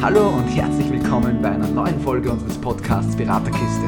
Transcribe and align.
Hallo 0.00 0.28
und 0.28 0.46
herzlich 0.46 0.88
willkommen 0.92 1.42
bei 1.42 1.50
einer 1.50 1.66
neuen 1.66 2.00
Folge 2.00 2.30
unseres 2.30 2.56
Podcasts 2.56 3.16
Beraterkiste. 3.16 3.82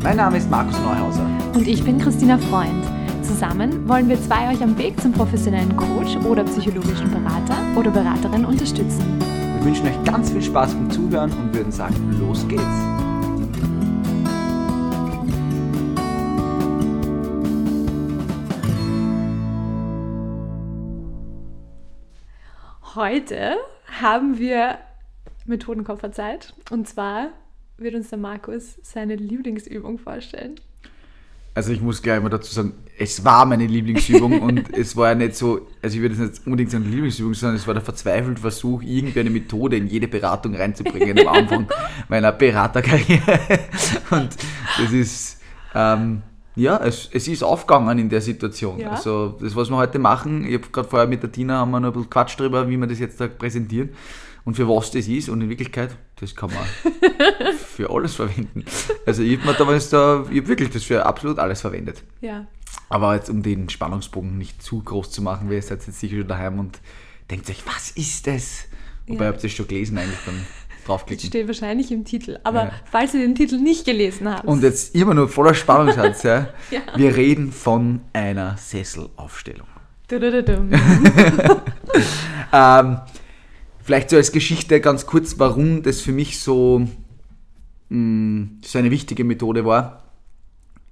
Mein 0.00 0.16
Name 0.16 0.36
ist 0.36 0.48
Markus 0.48 0.78
Neuhauser. 0.78 1.26
Und 1.54 1.66
ich 1.66 1.82
bin 1.82 1.98
Christina 1.98 2.38
Freund. 2.38 2.84
Zusammen 3.24 3.88
wollen 3.88 4.08
wir 4.08 4.22
zwei 4.22 4.54
euch 4.54 4.62
am 4.62 4.78
Weg 4.78 5.00
zum 5.00 5.10
professionellen 5.10 5.76
Coach 5.76 6.14
oder 6.24 6.44
psychologischen 6.44 7.10
Berater 7.10 7.56
oder 7.76 7.90
Beraterin 7.90 8.44
unterstützen. 8.44 9.02
Wir 9.56 9.64
wünschen 9.64 9.88
euch 9.88 10.04
ganz 10.04 10.30
viel 10.30 10.40
Spaß 10.40 10.72
beim 10.72 10.88
Zuhören 10.88 11.32
und 11.32 11.52
würden 11.52 11.72
sagen, 11.72 11.96
los 12.20 12.46
geht's. 12.46 12.62
Heute 22.94 23.56
haben 24.00 24.38
wir 24.38 24.78
Methodenkofferzeit 25.46 26.54
und 26.70 26.88
zwar 26.88 27.30
wird 27.78 27.94
uns 27.94 28.10
der 28.10 28.18
Markus 28.18 28.76
seine 28.82 29.16
Lieblingsübung 29.16 29.98
vorstellen. 29.98 30.56
Also 31.52 31.72
ich 31.72 31.80
muss 31.80 32.00
gleich 32.00 32.22
mal 32.22 32.28
dazu 32.28 32.54
sagen, 32.54 32.74
es 32.98 33.24
war 33.24 33.44
meine 33.44 33.66
Lieblingsübung 33.66 34.40
und 34.42 34.72
es 34.76 34.96
war 34.96 35.08
ja 35.08 35.14
nicht 35.14 35.34
so, 35.34 35.66
also 35.82 35.96
ich 35.96 36.02
würde 36.02 36.14
es 36.14 36.20
nicht 36.20 36.46
unbedingt 36.46 36.70
sagen 36.70 36.90
Lieblingsübung, 36.90 37.34
sondern 37.34 37.56
es 37.56 37.66
war 37.66 37.74
der 37.74 37.82
verzweifelte 37.82 38.40
Versuch, 38.40 38.82
irgendwie 38.82 39.20
eine 39.20 39.30
Methode 39.30 39.76
in 39.76 39.88
jede 39.88 40.06
Beratung 40.06 40.54
reinzubringen 40.54 41.26
am 41.26 41.34
Anfang 41.34 41.68
meiner 42.08 42.32
Beraterkarriere. 42.32 43.40
Und 44.10 44.36
das 44.78 44.92
ist, 44.92 45.40
ähm, 45.74 46.22
ja, 46.54 46.76
es, 46.84 47.08
es 47.12 47.26
ist 47.26 47.42
aufgegangen 47.42 47.98
in 47.98 48.08
der 48.08 48.20
Situation. 48.20 48.78
Ja. 48.78 48.90
Also 48.90 49.36
das, 49.40 49.56
was 49.56 49.70
wir 49.70 49.76
heute 49.76 49.98
machen, 49.98 50.44
ich 50.44 50.54
habe 50.54 50.68
gerade 50.70 50.88
vorher 50.88 51.08
mit 51.08 51.22
der 51.22 51.32
Tina 51.32 51.58
haben 51.58 51.72
wir 51.72 51.80
noch 51.80 51.88
ein 51.88 51.94
bisschen 51.94 52.10
Quatsch 52.10 52.38
drüber, 52.38 52.68
wie 52.68 52.76
wir 52.76 52.86
das 52.86 53.00
jetzt 53.00 53.20
da 53.20 53.26
präsentieren 53.26 53.90
und 54.44 54.54
für 54.54 54.68
was 54.68 54.90
das 54.90 55.06
ist. 55.08 55.28
Und 55.28 55.40
in 55.40 55.48
Wirklichkeit, 55.48 55.90
das 56.20 56.34
kann 56.34 56.50
man 56.52 56.64
für 57.58 57.90
alles 57.90 58.14
verwenden. 58.14 58.64
Also 59.06 59.22
ich 59.22 59.40
habe 59.42 59.54
damals 59.58 59.90
da, 59.90 60.24
ich 60.30 60.38
habe 60.38 60.48
wirklich 60.48 60.70
das 60.70 60.82
für 60.84 61.04
absolut 61.06 61.38
alles 61.38 61.60
verwendet. 61.60 62.02
Ja. 62.20 62.46
Aber 62.88 63.14
jetzt, 63.14 63.30
um 63.30 63.42
den 63.42 63.68
Spannungsbogen 63.68 64.38
nicht 64.38 64.62
zu 64.62 64.82
groß 64.82 65.10
zu 65.10 65.22
machen, 65.22 65.50
wir 65.50 65.60
seid 65.62 65.84
jetzt 65.86 65.98
sicher 66.00 66.16
schon 66.18 66.28
daheim 66.28 66.58
und 66.58 66.80
denkt 67.30 67.48
euch, 67.50 67.62
was 67.66 67.90
ist 67.92 68.26
das? 68.26 68.64
Wobei 69.06 69.24
Ja. 69.24 69.30
habt 69.32 69.42
ihr 69.42 69.48
es 69.48 69.52
schon 69.54 69.66
gelesen 69.68 69.98
eigentlich 69.98 70.18
dann 70.24 70.36
Das 70.36 70.84
draufklicken. 70.86 71.26
steht 71.28 71.46
wahrscheinlich 71.46 71.90
im 71.92 72.04
Titel. 72.04 72.38
Aber 72.44 72.64
Ja. 72.64 72.72
falls 72.90 73.14
ihr 73.14 73.20
den 73.20 73.34
Titel 73.34 73.56
nicht 73.58 73.84
gelesen 73.84 74.28
habt, 74.28 74.44
Und 74.44 74.62
jetzt 74.62 74.94
immer 74.94 75.14
nur 75.14 75.28
voller 75.28 75.54
Spannung 75.54 75.92
seid, 75.94 76.22
ja? 76.24 76.48
Ja. 76.70 76.80
Wir 76.96 77.16
reden 77.16 77.50
von 77.52 78.00
einer 78.12 78.56
Sesselaufstellung. 78.56 79.66
Dudududum. 80.08 80.70
Ähm, 82.52 82.98
vielleicht 83.90 84.10
so 84.10 84.16
als 84.16 84.30
Geschichte 84.30 84.80
ganz 84.80 85.04
kurz, 85.04 85.40
warum 85.40 85.82
das 85.82 86.00
für 86.00 86.12
mich 86.12 86.38
so, 86.38 86.86
mh, 87.88 88.46
so 88.64 88.78
eine 88.78 88.92
wichtige 88.92 89.24
Methode 89.24 89.64
war. 89.64 90.04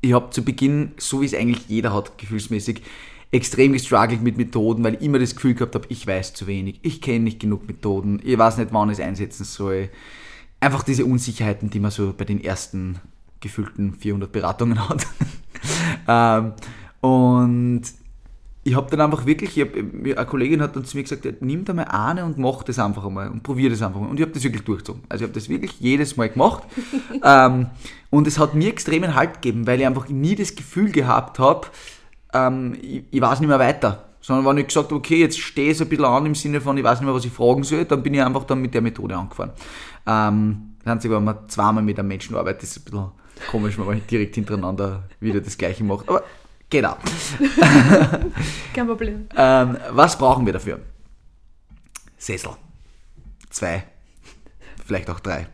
Ich 0.01 0.15
habe 0.15 0.31
zu 0.31 0.43
Beginn, 0.43 0.95
so 0.97 1.21
wie 1.21 1.27
es 1.27 1.33
eigentlich 1.33 1.69
jeder 1.69 1.95
hat, 1.95 2.19
gefühlsmäßig, 2.19 2.83
extrem 3.31 3.73
gestruggelt 3.73 4.21
mit 4.21 4.37
Methoden, 4.37 4.83
weil 4.83 4.95
ich 4.95 5.03
immer 5.03 5.21
das 5.21 5.37
Gefühl 5.37 5.55
gehabt 5.55 5.77
habe, 5.77 5.87
ich 5.91 6.09
weiß 6.09 6.35
zu 6.35 6.49
wenig, 6.49 6.81
ich 6.83 7.01
kenne 7.01 7.21
nicht 7.21 7.39
genug 7.39 7.69
Methoden, 7.69 8.21
ich 8.25 8.37
weiß 8.37 8.57
nicht, 8.57 8.73
wann 8.73 8.91
ich 8.91 8.99
es 8.99 9.05
einsetzen 9.05 9.45
soll. 9.45 9.91
Einfach 10.59 10.83
diese 10.83 11.05
Unsicherheiten, 11.05 11.71
die 11.71 11.79
man 11.79 11.93
so 11.93 12.12
bei 12.19 12.25
den 12.25 12.43
ersten 12.43 12.99
gefühlten 13.39 13.95
400 13.95 14.33
Beratungen 14.33 14.89
hat. 14.89 15.07
ähm, 16.09 16.53
und 17.01 17.83
ich 18.64 18.75
habe 18.75 18.91
dann 18.91 19.01
einfach 19.01 19.25
wirklich, 19.25 19.56
ich 19.56 19.64
hab, 19.64 19.75
eine 19.75 20.27
Kollegin 20.27 20.61
hat 20.61 20.77
dann 20.77 20.84
zu 20.84 20.97
mir 20.97 21.03
gesagt, 21.03 21.27
nimm 21.41 21.64
da 21.64 21.73
mal 21.73 21.84
eine 21.84 22.25
und 22.25 22.39
mach 22.39 22.62
das 22.62 22.78
einfach 22.78 23.05
einmal 23.05 23.31
und 23.31 23.42
probier 23.42 23.70
das 23.70 23.83
einfach 23.83 24.00
mal. 24.00 24.09
Und 24.09 24.19
ich 24.19 24.23
habe 24.23 24.33
das 24.33 24.42
wirklich 24.42 24.65
durchgezogen. 24.65 25.03
Also 25.09 25.25
ich 25.25 25.28
habe 25.28 25.38
das 25.38 25.49
wirklich 25.49 25.78
jedes 25.81 26.16
Mal 26.16 26.28
gemacht. 26.28 26.65
ähm, 27.25 27.66
und 28.10 28.27
es 28.27 28.38
hat 28.38 28.55
mir 28.55 28.69
extremen 28.69 29.15
Halt 29.15 29.34
gegeben, 29.34 29.66
weil 29.66 29.81
ich 29.81 29.87
einfach 29.87 30.09
nie 30.09 30.34
das 30.34 30.55
Gefühl 30.55 30.91
gehabt 30.91 31.38
habe, 31.38 31.69
ähm, 32.34 32.77
ich, 32.83 33.05
ich 33.10 33.21
weiß 33.21 33.41
nicht 33.41 33.49
mehr 33.49 33.59
weiter. 33.59 34.05
Sondern 34.21 34.44
wenn 34.44 34.59
ich 34.59 34.66
gesagt 34.66 34.87
habe, 34.87 34.97
okay, 34.97 35.21
jetzt 35.21 35.38
stehe 35.38 35.71
ich 35.71 35.78
so 35.78 35.84
ein 35.84 35.88
bisschen 35.88 36.04
an 36.04 36.27
im 36.27 36.34
Sinne 36.34 36.60
von, 36.60 36.77
ich 36.77 36.84
weiß 36.84 36.99
nicht 36.99 37.06
mehr, 37.06 37.15
was 37.15 37.25
ich 37.25 37.33
fragen 37.33 37.62
soll, 37.62 37.84
dann 37.84 38.03
bin 38.03 38.12
ich 38.15 38.22
einfach 38.22 38.44
dann 38.44 38.60
mit 38.60 38.75
der 38.75 38.83
Methode 38.83 39.16
angefahren. 39.16 39.53
Ähm, 40.06 40.75
das 40.84 40.93
Einzige, 40.93 41.15
wenn 41.15 41.25
man 41.25 41.49
zweimal 41.49 41.83
mit 41.83 41.99
einem 41.99 42.09
Menschen 42.09 42.37
arbeitet, 42.37 42.65
ist 42.65 42.78
ein 42.78 42.84
bisschen 42.84 43.09
komisch, 43.50 43.78
wenn 43.78 43.87
man 43.87 44.03
direkt 44.10 44.34
hintereinander 44.34 45.04
wieder 45.21 45.41
das 45.41 45.56
Gleiche 45.56 45.84
macht. 45.84 46.09
Aber 46.09 46.22
genau. 46.71 46.97
Kein 48.75 48.87
Problem. 48.87 49.29
Ähm, 49.37 49.77
was 49.91 50.17
brauchen 50.17 50.47
wir 50.47 50.53
dafür? 50.53 50.81
Sessel. 52.17 52.53
Zwei. 53.51 53.84
Vielleicht 54.84 55.11
auch 55.11 55.21
drei. 55.21 55.47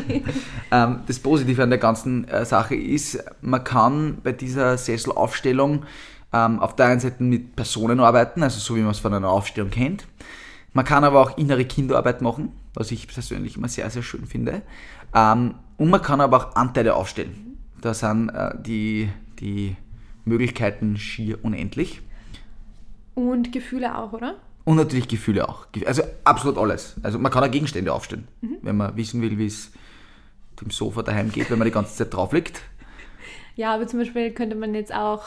ähm, 0.70 1.00
das 1.06 1.18
Positive 1.18 1.62
an 1.62 1.70
der 1.70 1.78
ganzen 1.78 2.26
äh, 2.28 2.44
Sache 2.44 2.74
ist, 2.74 3.22
man 3.42 3.62
kann 3.62 4.18
bei 4.22 4.32
dieser 4.32 4.78
Sesselaufstellung 4.78 5.84
ähm, 6.32 6.58
auf 6.58 6.74
der 6.76 6.86
einen 6.86 7.00
Seite 7.00 7.22
mit 7.22 7.54
Personen 7.54 8.00
arbeiten, 8.00 8.42
also 8.42 8.58
so 8.58 8.74
wie 8.76 8.80
man 8.80 8.92
es 8.92 8.98
von 8.98 9.12
einer 9.12 9.28
Aufstellung 9.28 9.70
kennt. 9.70 10.06
Man 10.72 10.84
kann 10.84 11.04
aber 11.04 11.20
auch 11.20 11.36
innere 11.36 11.66
Kinderarbeit 11.66 12.22
machen, 12.22 12.52
was 12.74 12.90
ich 12.90 13.06
persönlich 13.06 13.56
immer 13.56 13.68
sehr, 13.68 13.90
sehr 13.90 14.02
schön 14.02 14.26
finde. 14.26 14.62
Ähm, 15.14 15.56
und 15.76 15.90
man 15.90 16.00
kann 16.00 16.20
aber 16.20 16.38
auch 16.38 16.56
Anteile 16.56 16.94
aufstellen. 16.94 17.58
Da 17.80 17.92
sind 17.92 18.30
äh, 18.30 18.54
die, 18.58 19.10
die 19.38 19.76
Möglichkeiten 20.24 20.96
schier 20.96 21.38
unendlich. 21.44 22.00
Und 23.14 23.52
Gefühle 23.52 23.98
auch, 23.98 24.12
oder? 24.12 24.36
Und 24.64 24.76
natürlich 24.76 25.08
Gefühle 25.08 25.48
auch. 25.48 25.66
Also 25.86 26.02
absolut 26.24 26.56
alles. 26.56 26.96
Also 27.02 27.18
man 27.18 27.32
kann 27.32 27.42
auch 27.44 27.50
Gegenstände 27.50 27.92
aufstellen, 27.92 28.28
wenn 28.62 28.76
man 28.76 28.96
wissen 28.96 29.20
will, 29.20 29.36
wie 29.38 29.46
es 29.46 29.72
dem 30.60 30.70
Sofa 30.70 31.02
daheim 31.02 31.32
geht, 31.32 31.50
wenn 31.50 31.58
man 31.58 31.66
die 31.66 31.72
ganze 31.72 31.94
Zeit 31.94 32.14
drauf 32.14 32.32
liegt. 32.32 32.62
Ja, 33.56 33.74
aber 33.74 33.86
zum 33.86 33.98
Beispiel 33.98 34.30
könnte 34.30 34.56
man 34.56 34.74
jetzt 34.74 34.94
auch 34.94 35.24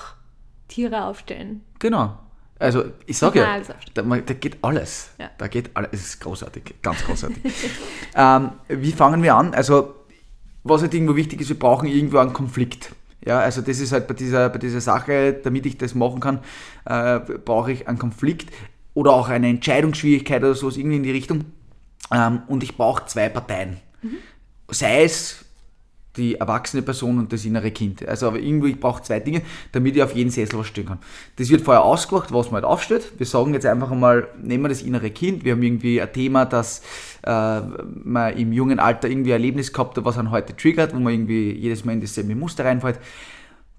Tiere 0.67 1.05
aufstellen. 1.05 1.61
Genau. 1.79 2.17
Also 2.57 2.85
ich 3.05 3.17
sage 3.17 3.39
ja, 3.39 3.59
da, 3.93 4.01
da 4.01 4.33
geht 4.33 4.57
alles. 4.61 5.11
Ja. 5.19 5.29
Da 5.37 5.47
geht 5.47 5.75
alles. 5.75 5.89
Es 5.91 6.05
ist 6.05 6.21
großartig, 6.21 6.75
ganz 6.81 7.03
großartig. 7.03 7.37
ähm, 8.15 8.51
wie 8.69 8.93
fangen 8.93 9.21
wir 9.21 9.35
an? 9.35 9.53
Also 9.53 9.93
was 10.63 10.81
halt 10.81 10.93
irgendwo 10.93 11.15
wichtig 11.15 11.41
ist, 11.41 11.49
wir 11.49 11.59
brauchen 11.59 11.87
irgendwo 11.87 12.17
einen 12.17 12.33
Konflikt. 12.33 12.95
Ja, 13.25 13.39
also 13.39 13.61
das 13.61 13.79
ist 13.79 13.91
halt 13.91 14.07
bei 14.07 14.13
dieser, 14.13 14.49
bei 14.49 14.59
dieser 14.59 14.81
Sache, 14.81 15.33
damit 15.33 15.65
ich 15.65 15.77
das 15.77 15.95
machen 15.95 16.19
kann, 16.19 16.39
äh, 16.85 17.19
brauche 17.19 17.71
ich 17.71 17.87
einen 17.87 17.97
Konflikt 17.97 18.51
oder 18.93 19.13
auch 19.13 19.29
eine 19.29 19.49
Entscheidungsschwierigkeit 19.49 20.43
oder 20.43 20.55
sowas 20.55 20.77
irgendwie 20.77 20.97
in 20.97 21.03
die 21.03 21.11
Richtung. 21.11 21.45
Ähm, 22.11 22.43
und 22.47 22.63
ich 22.63 22.77
brauche 22.77 23.05
zwei 23.07 23.29
Parteien. 23.29 23.77
Sei 24.69 25.03
es 25.03 25.44
die 26.17 26.35
erwachsene 26.35 26.81
Person 26.81 27.19
und 27.19 27.33
das 27.33 27.45
innere 27.45 27.71
Kind. 27.71 28.07
Also 28.07 28.27
aber 28.27 28.39
irgendwie, 28.39 28.71
ich 28.71 28.79
brauche 28.79 29.01
zwei 29.03 29.19
Dinge, 29.19 29.41
damit 29.71 29.95
ich 29.95 30.03
auf 30.03 30.15
jeden 30.15 30.29
Sessel 30.29 30.59
was 30.59 30.67
stellen 30.67 30.87
kann. 30.87 30.99
Das 31.35 31.49
wird 31.49 31.61
vorher 31.61 31.83
ausgemacht, 31.83 32.31
was 32.33 32.47
man 32.47 32.55
halt 32.55 32.65
aufstellt. 32.65 33.11
Wir 33.17 33.25
sagen 33.25 33.53
jetzt 33.53 33.65
einfach 33.65 33.91
einmal, 33.91 34.27
nehmen 34.41 34.63
wir 34.63 34.69
das 34.69 34.81
innere 34.81 35.11
Kind. 35.11 35.43
Wir 35.43 35.53
haben 35.53 35.63
irgendwie 35.63 36.01
ein 36.01 36.11
Thema, 36.11 36.45
das 36.45 36.81
äh, 37.23 37.61
man 38.03 38.37
im 38.37 38.53
jungen 38.53 38.79
Alter 38.79 39.09
irgendwie 39.09 39.31
ein 39.31 39.39
Erlebnis 39.41 39.73
gehabt 39.73 39.97
hat, 39.97 40.05
was 40.05 40.17
einen 40.17 40.31
heute 40.31 40.55
triggert, 40.55 40.93
wo 40.93 40.99
man 40.99 41.13
irgendwie 41.13 41.51
jedes 41.51 41.85
Mal 41.85 41.93
in 41.93 42.01
dasselbe 42.01 42.35
Muster 42.35 42.65
reinfällt. 42.65 42.99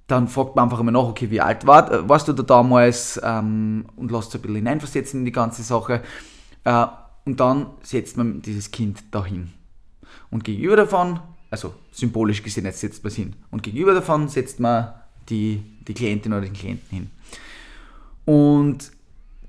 Dann 0.07 0.29
fragt 0.29 0.55
man 0.55 0.65
einfach 0.65 0.79
immer 0.79 0.93
nach, 0.93 1.05
okay, 1.05 1.31
wie 1.31 1.41
alt 1.41 1.67
war, 1.67 1.91
äh, 1.91 2.09
warst 2.09 2.29
du 2.29 2.33
da 2.33 2.43
damals 2.43 3.21
ähm, 3.25 3.87
und 3.97 4.13
lässt 4.13 4.35
ein 4.35 4.41
bisschen 4.41 4.57
hineinversetzen 4.57 5.21
in 5.21 5.25
die 5.25 5.33
ganze 5.33 5.63
Sache. 5.63 6.03
Äh, 6.65 6.87
und 7.25 7.41
dann 7.41 7.67
setzt 7.83 8.17
man 8.17 8.41
dieses 8.41 8.71
Kind 8.71 9.03
dahin. 9.11 9.53
Und 10.31 10.45
gegenüber 10.45 10.77
davon, 10.77 11.21
also 11.51 11.75
symbolisch 11.93 12.43
gesehen, 12.43 12.65
jetzt 12.65 12.81
setzt 12.81 13.03
man 13.05 13.09
es 13.09 13.17
hin. 13.17 13.37
Und 13.51 13.63
gegenüber 13.63 13.95
davon 13.95 14.29
setzt 14.29 14.61
man 14.61 14.93
die, 15.29 15.63
die 15.87 15.95
Klientin 15.95 16.33
oder 16.33 16.43
den 16.43 16.53
Klienten 16.53 16.89
hin. 16.91 17.11
Und 18.25 18.91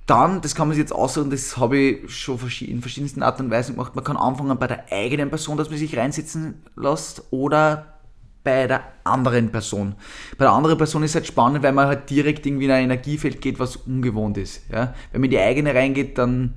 dann, 0.05 0.39
das 0.41 0.55
kann 0.55 0.67
man 0.67 0.75
sich 0.75 0.81
jetzt 0.81 0.93
aussuchen, 0.93 1.29
das 1.29 1.57
habe 1.57 1.77
ich 1.77 2.15
schon 2.15 2.39
in 2.61 2.81
verschiedensten 2.81 3.23
Arten 3.23 3.43
und 3.43 3.51
Weisen 3.51 3.75
gemacht. 3.75 3.95
Man 3.95 4.05
kann 4.05 4.15
anfangen 4.15 4.57
bei 4.57 4.67
der 4.67 4.85
eigenen 4.91 5.29
Person, 5.29 5.57
dass 5.57 5.69
man 5.69 5.77
sich 5.77 5.97
reinsetzen 5.97 6.63
lässt, 6.75 7.23
oder 7.31 7.97
bei 8.43 8.65
der 8.65 8.83
anderen 9.03 9.51
Person. 9.51 9.95
Bei 10.37 10.45
der 10.45 10.53
anderen 10.53 10.77
Person 10.77 11.03
ist 11.03 11.15
halt 11.15 11.27
spannend, 11.27 11.63
weil 11.63 11.73
man 11.73 11.87
halt 11.87 12.09
direkt 12.09 12.45
irgendwie 12.45 12.65
in 12.65 12.71
ein 12.71 12.85
Energiefeld 12.85 13.41
geht, 13.41 13.59
was 13.59 13.75
ungewohnt 13.75 14.37
ist. 14.37 14.61
Ja? 14.71 14.95
Wenn 15.11 15.19
man 15.19 15.25
in 15.25 15.31
die 15.31 15.39
eigene 15.39 15.75
reingeht, 15.75 16.17
dann, 16.17 16.53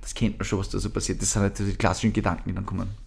das 0.00 0.12
kennt 0.14 0.38
man 0.38 0.44
schon, 0.44 0.58
was 0.58 0.70
da 0.70 0.80
so 0.80 0.90
passiert. 0.90 1.22
Das 1.22 1.32
sind 1.32 1.42
halt 1.42 1.56
die 1.56 1.76
klassischen 1.76 2.12
Gedanken, 2.12 2.48
die 2.48 2.54
dann 2.56 2.66
kommen. 2.66 3.03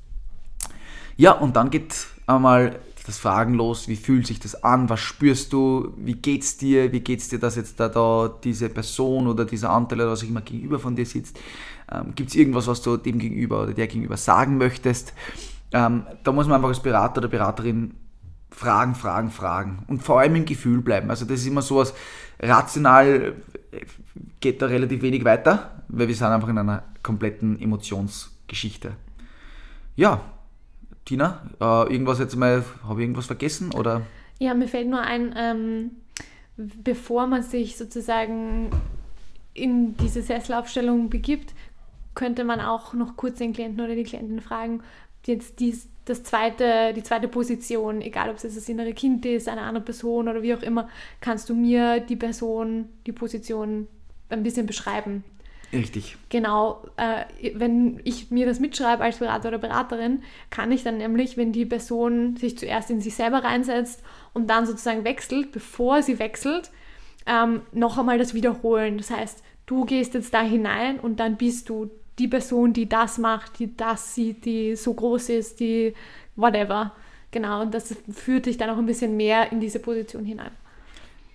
Ja, 1.18 1.32
und 1.32 1.56
dann 1.56 1.72
geht 1.72 2.08
einmal 2.28 2.80
das 3.08 3.18
Fragen 3.18 3.54
los, 3.54 3.88
wie 3.88 3.96
fühlt 3.96 4.28
sich 4.28 4.40
das 4.40 4.64
an, 4.64 4.90
was 4.90 5.00
spürst 5.00 5.54
du, 5.54 5.94
wie 5.98 6.14
geht's 6.14 6.58
dir, 6.58 6.92
wie 6.92 7.00
geht's 7.00 7.30
dir, 7.30 7.40
dass 7.40 7.56
jetzt 7.56 7.80
da, 7.80 7.88
da 7.90 8.30
diese 8.44 8.70
Person 8.70 9.28
oder 9.28 9.46
dieser 9.46 9.70
Anteil 9.72 10.02
oder 10.02 10.12
was 10.12 10.24
auch 10.24 10.28
immer 10.28 10.42
gegenüber 10.42 10.78
von 10.78 10.96
dir 10.96 11.06
sitzt. 11.06 11.40
Ähm, 11.90 12.14
Gibt 12.16 12.30
es 12.30 12.36
irgendwas, 12.36 12.68
was 12.68 12.82
du 12.82 12.98
dem 12.98 13.18
gegenüber 13.18 13.64
oder 13.64 13.74
der 13.74 13.88
gegenüber 13.88 14.18
sagen 14.18 14.58
möchtest? 14.58 15.14
Ähm, 15.72 16.06
da 16.24 16.32
muss 16.34 16.48
man 16.48 16.58
einfach 16.58 16.68
als 16.68 16.82
Berater 16.82 17.20
oder 17.20 17.30
Beraterin 17.30 17.96
fragen, 18.52 18.94
fragen, 18.94 19.32
fragen 19.32 19.84
und 19.88 20.04
vor 20.04 20.20
allem 20.20 20.36
im 20.36 20.46
Gefühl 20.46 20.82
bleiben. 20.82 21.10
Also 21.10 21.26
das 21.26 21.40
ist 21.40 21.48
immer 21.48 21.62
sowas, 21.62 21.94
rational 22.42 23.36
äh, 23.72 23.86
geht 24.42 24.62
da 24.62 24.66
relativ 24.66 25.02
wenig 25.02 25.24
weiter, 25.24 25.82
weil 25.88 26.10
wir 26.10 26.16
sind 26.16 26.28
einfach 26.28 26.50
in 26.50 26.58
einer 26.58 26.84
kompletten 27.02 27.60
Emotionsgeschichte. 27.62 28.92
ja, 29.96 30.22
Tina, 31.08 31.42
äh, 31.62 31.92
irgendwas 31.92 32.20
jetzt 32.20 32.36
mal, 32.36 32.66
habe 32.84 33.00
ich 33.00 33.06
irgendwas 33.06 33.28
vergessen 33.28 33.72
oder? 33.72 34.02
Ja, 34.40 34.54
mir 34.54 34.68
fällt 34.68 34.90
nur 34.90 35.00
ein, 35.00 35.34
ähm, 35.38 35.92
bevor 36.58 37.28
man 37.28 37.44
sich 37.44 37.78
sozusagen 37.78 38.70
in 39.54 39.96
diese 39.98 40.22
Sesselaufstellung 40.22 41.10
begibt, 41.10 41.54
könnte 42.14 42.44
man 42.44 42.60
auch 42.60 42.94
noch 42.94 43.16
kurz 43.16 43.38
den 43.38 43.54
Klienten 43.54 43.84
oder 43.84 43.96
die 43.96 44.04
Klientin 44.04 44.42
fragen, 44.42 44.82
jetzt 45.26 45.60
dies, 45.62 45.88
das 46.04 46.24
zweite, 46.24 46.94
die 46.94 47.04
zweite 47.04 47.30
Position, 47.30 48.02
egal 48.02 48.30
ob 48.30 48.36
es 48.36 48.42
das 48.42 48.68
innere 48.68 48.94
Kind 48.94 49.26
ist, 49.26 49.48
eine 49.48 49.62
andere 49.62 49.86
Person 49.86 50.28
oder 50.28 50.42
wie 50.42 50.54
auch 50.54 50.62
immer, 50.62 50.90
kannst 51.22 51.50
du 51.50 51.56
mir 51.56 52.02
die 52.02 52.16
Person, 52.18 52.90
die 53.06 53.14
Position 53.14 53.88
ein 54.30 54.44
bisschen 54.44 54.66
beschreiben. 54.66 55.24
Richtig. 55.74 56.18
Genau, 56.30 56.84
äh, 56.96 57.26
wenn 57.56 58.00
ich 58.06 58.32
mir 58.32 58.46
das 58.46 58.60
mitschreibe 58.60 59.04
als 59.04 59.18
Berater 59.18 59.50
oder 59.50 59.58
Beraterin, 59.58 60.24
kann 60.50 60.72
ich 60.72 60.84
dann 60.84 60.98
nämlich, 60.98 61.36
wenn 61.36 61.52
die 61.52 61.66
Person 61.66 62.38
sich 62.38 62.58
zuerst 62.58 62.90
in 62.90 63.02
sich 63.02 63.16
selber 63.16 63.44
reinsetzt 63.44 64.02
und 64.34 64.50
dann 64.50 64.66
sozusagen 64.66 65.04
wechselt, 65.04 65.52
bevor 65.52 66.02
sie 66.02 66.20
wechselt, 66.20 66.72
ähm, 67.26 67.62
noch 67.74 67.98
einmal 67.98 68.18
das 68.18 68.34
wiederholen. 68.34 68.98
Das 68.98 69.12
heißt, 69.12 69.44
du 69.66 69.84
gehst 69.84 70.14
jetzt 70.14 70.34
da 70.34 70.42
hinein 70.42 71.00
und 71.00 71.20
dann 71.20 71.36
bist 71.36 71.70
du 71.70 71.92
die 72.18 72.28
Person, 72.28 72.74
die 72.74 72.88
das 72.88 73.18
macht, 73.18 73.60
die 73.60 73.76
das 73.76 74.16
sieht, 74.16 74.46
die 74.46 74.76
so 74.76 74.94
groß 74.94 75.30
ist, 75.30 75.60
die 75.60 75.94
whatever. 76.36 76.94
Genau, 77.32 77.62
und 77.62 77.74
das 77.74 77.94
führt 78.10 78.46
dich 78.46 78.58
dann 78.58 78.70
auch 78.70 78.78
ein 78.78 78.86
bisschen 78.86 79.18
mehr 79.18 79.52
in 79.52 79.60
diese 79.60 79.80
Position 79.80 80.24
hinein. 80.24 80.52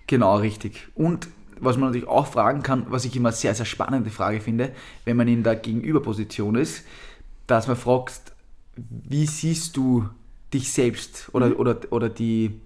Genau, 0.07 0.37
richtig. 0.37 0.87
Und 0.95 1.27
was 1.59 1.77
man 1.77 1.89
natürlich 1.89 2.07
auch 2.07 2.27
fragen 2.27 2.63
kann, 2.63 2.85
was 2.89 3.05
ich 3.05 3.15
immer 3.15 3.31
sehr, 3.31 3.55
sehr 3.55 3.65
spannende 3.65 4.09
Frage 4.09 4.41
finde, 4.41 4.71
wenn 5.05 5.17
man 5.17 5.27
in 5.27 5.43
der 5.43 5.55
Gegenüberposition 5.55 6.55
ist, 6.55 6.83
dass 7.47 7.67
man 7.67 7.75
fragt, 7.75 8.33
wie 8.75 9.25
siehst 9.25 9.77
du 9.77 10.09
dich 10.53 10.71
selbst 10.71 11.29
oder, 11.33 11.47
mhm. 11.47 11.55
oder, 11.55 11.77
oder 11.89 12.09
die, 12.09 12.61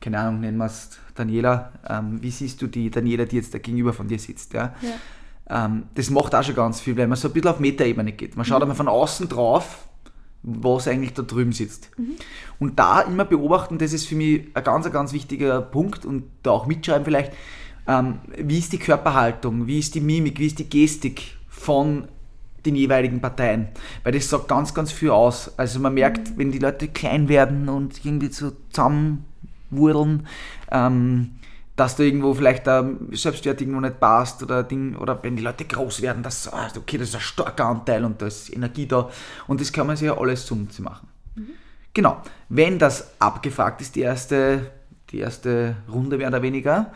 keine 0.00 0.18
Ahnung, 0.18 0.40
nennen 0.40 0.58
wir 0.58 0.66
es 0.66 0.98
Daniela, 1.14 1.72
ähm, 1.88 2.22
wie 2.22 2.30
siehst 2.30 2.60
du 2.62 2.66
die 2.66 2.90
Daniela, 2.90 3.24
die 3.24 3.36
jetzt 3.36 3.54
da 3.54 3.58
gegenüber 3.58 3.92
von 3.92 4.08
dir 4.08 4.18
sitzt? 4.18 4.52
Ja? 4.52 4.74
ja. 4.80 5.66
Ähm, 5.66 5.84
das 5.94 6.10
macht 6.10 6.34
auch 6.34 6.42
schon 6.42 6.54
ganz 6.54 6.80
viel, 6.80 6.96
weil 6.96 7.08
man 7.08 7.16
so 7.16 7.28
ein 7.28 7.34
bisschen 7.34 7.50
auf 7.50 7.60
Metaebene 7.60 8.12
geht. 8.12 8.36
Man 8.36 8.44
schaut 8.44 8.58
mhm. 8.58 8.62
einmal 8.62 8.76
von 8.76 8.88
außen 8.88 9.28
drauf, 9.28 9.84
was 10.42 10.88
eigentlich 10.88 11.12
da 11.12 11.22
drüben 11.22 11.52
sitzt. 11.52 11.90
Mhm. 11.98 12.16
Und 12.58 12.78
da 12.78 13.00
immer 13.02 13.24
beobachten, 13.24 13.78
das 13.78 13.92
ist 13.92 14.06
für 14.06 14.14
mich 14.14 14.46
ein 14.54 14.64
ganz, 14.64 14.90
ganz 14.90 15.12
wichtiger 15.12 15.60
Punkt 15.60 16.06
und 16.06 16.24
da 16.42 16.52
auch 16.52 16.66
mitschreiben 16.66 17.04
vielleicht, 17.04 17.32
ähm, 17.86 18.18
wie 18.36 18.58
ist 18.58 18.72
die 18.72 18.78
Körperhaltung, 18.78 19.66
wie 19.66 19.78
ist 19.78 19.94
die 19.94 20.00
Mimik, 20.00 20.38
wie 20.38 20.46
ist 20.46 20.58
die 20.58 20.68
Gestik 20.68 21.36
von 21.48 22.08
den 22.64 22.76
jeweiligen 22.76 23.20
Parteien. 23.20 23.68
Weil 24.02 24.12
das 24.12 24.28
sagt 24.28 24.48
ganz, 24.48 24.74
ganz 24.74 24.92
viel 24.92 25.10
aus. 25.10 25.52
Also 25.58 25.80
man 25.80 25.94
merkt, 25.94 26.30
mhm. 26.30 26.38
wenn 26.38 26.52
die 26.52 26.58
Leute 26.58 26.88
klein 26.88 27.28
werden 27.28 27.68
und 27.68 28.04
irgendwie 28.04 28.28
so 28.28 28.52
zusammenwurdeln, 28.70 30.26
ähm, 30.70 31.32
dass 31.76 31.96
da 31.96 32.02
irgendwo 32.02 32.34
vielleicht 32.34 32.66
der 32.66 32.90
Selbstwert 33.12 33.60
irgendwo 33.60 33.80
nicht 33.80 34.00
passt 34.00 34.42
oder 34.42 34.62
Ding, 34.62 34.96
oder 34.96 35.18
wenn 35.22 35.36
die 35.36 35.42
Leute 35.42 35.64
groß 35.64 36.02
werden, 36.02 36.22
dass 36.22 36.52
ah, 36.52 36.68
okay, 36.76 36.98
das 36.98 37.08
ist 37.08 37.14
ein 37.14 37.22
starker 37.22 37.66
Anteil 37.66 38.04
und 38.04 38.20
da 38.20 38.26
ist 38.26 38.52
Energie 38.52 38.86
da 38.86 39.08
und 39.46 39.60
das 39.60 39.72
kann 39.72 39.86
man 39.86 39.96
sich 39.96 40.06
ja 40.06 40.18
alles 40.18 40.44
zu 40.44 40.56
machen. 40.56 41.08
Mhm. 41.36 41.48
Genau, 41.94 42.18
wenn 42.50 42.78
das 42.78 43.18
abgefragt 43.18 43.80
ist, 43.80 43.96
die 43.96 44.02
erste, 44.02 44.70
die 45.10 45.20
erste 45.20 45.76
Runde 45.90 46.18
mehr 46.18 46.28
oder 46.28 46.42
weniger, 46.42 46.92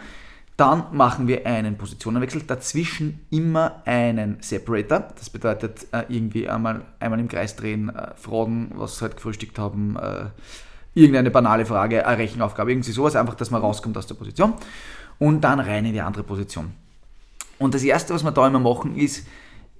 dann 0.56 0.84
machen 0.92 1.26
wir 1.26 1.46
einen 1.46 1.76
Positionenwechsel, 1.76 2.42
dazwischen 2.42 3.26
immer 3.30 3.82
einen 3.86 4.36
Separator. 4.40 5.08
Das 5.18 5.28
bedeutet 5.28 5.86
äh, 5.92 6.04
irgendwie 6.08 6.48
einmal, 6.48 6.82
einmal 7.00 7.18
im 7.18 7.28
Kreis 7.28 7.56
drehen, 7.56 7.88
äh, 7.88 8.14
fragen, 8.14 8.70
was 8.76 8.98
sie 8.98 9.02
halt 9.02 9.16
gefrühstückt 9.16 9.58
haben, 9.58 9.96
äh, 9.96 10.26
irgendeine 10.94 11.32
banale 11.32 11.66
Frage, 11.66 12.06
eine 12.06 12.18
Rechenaufgabe, 12.18 12.70
irgendwie 12.70 12.92
sowas, 12.92 13.16
einfach, 13.16 13.34
dass 13.34 13.50
man 13.50 13.62
rauskommt 13.62 13.96
aus 13.96 14.06
der 14.06 14.14
Position 14.14 14.54
und 15.18 15.40
dann 15.40 15.58
rein 15.58 15.86
in 15.86 15.92
die 15.92 16.00
andere 16.00 16.22
Position. 16.22 16.72
Und 17.58 17.74
das 17.74 17.82
Erste, 17.82 18.14
was 18.14 18.22
wir 18.22 18.30
da 18.30 18.46
immer 18.46 18.60
machen, 18.60 18.96
ist, 18.96 19.26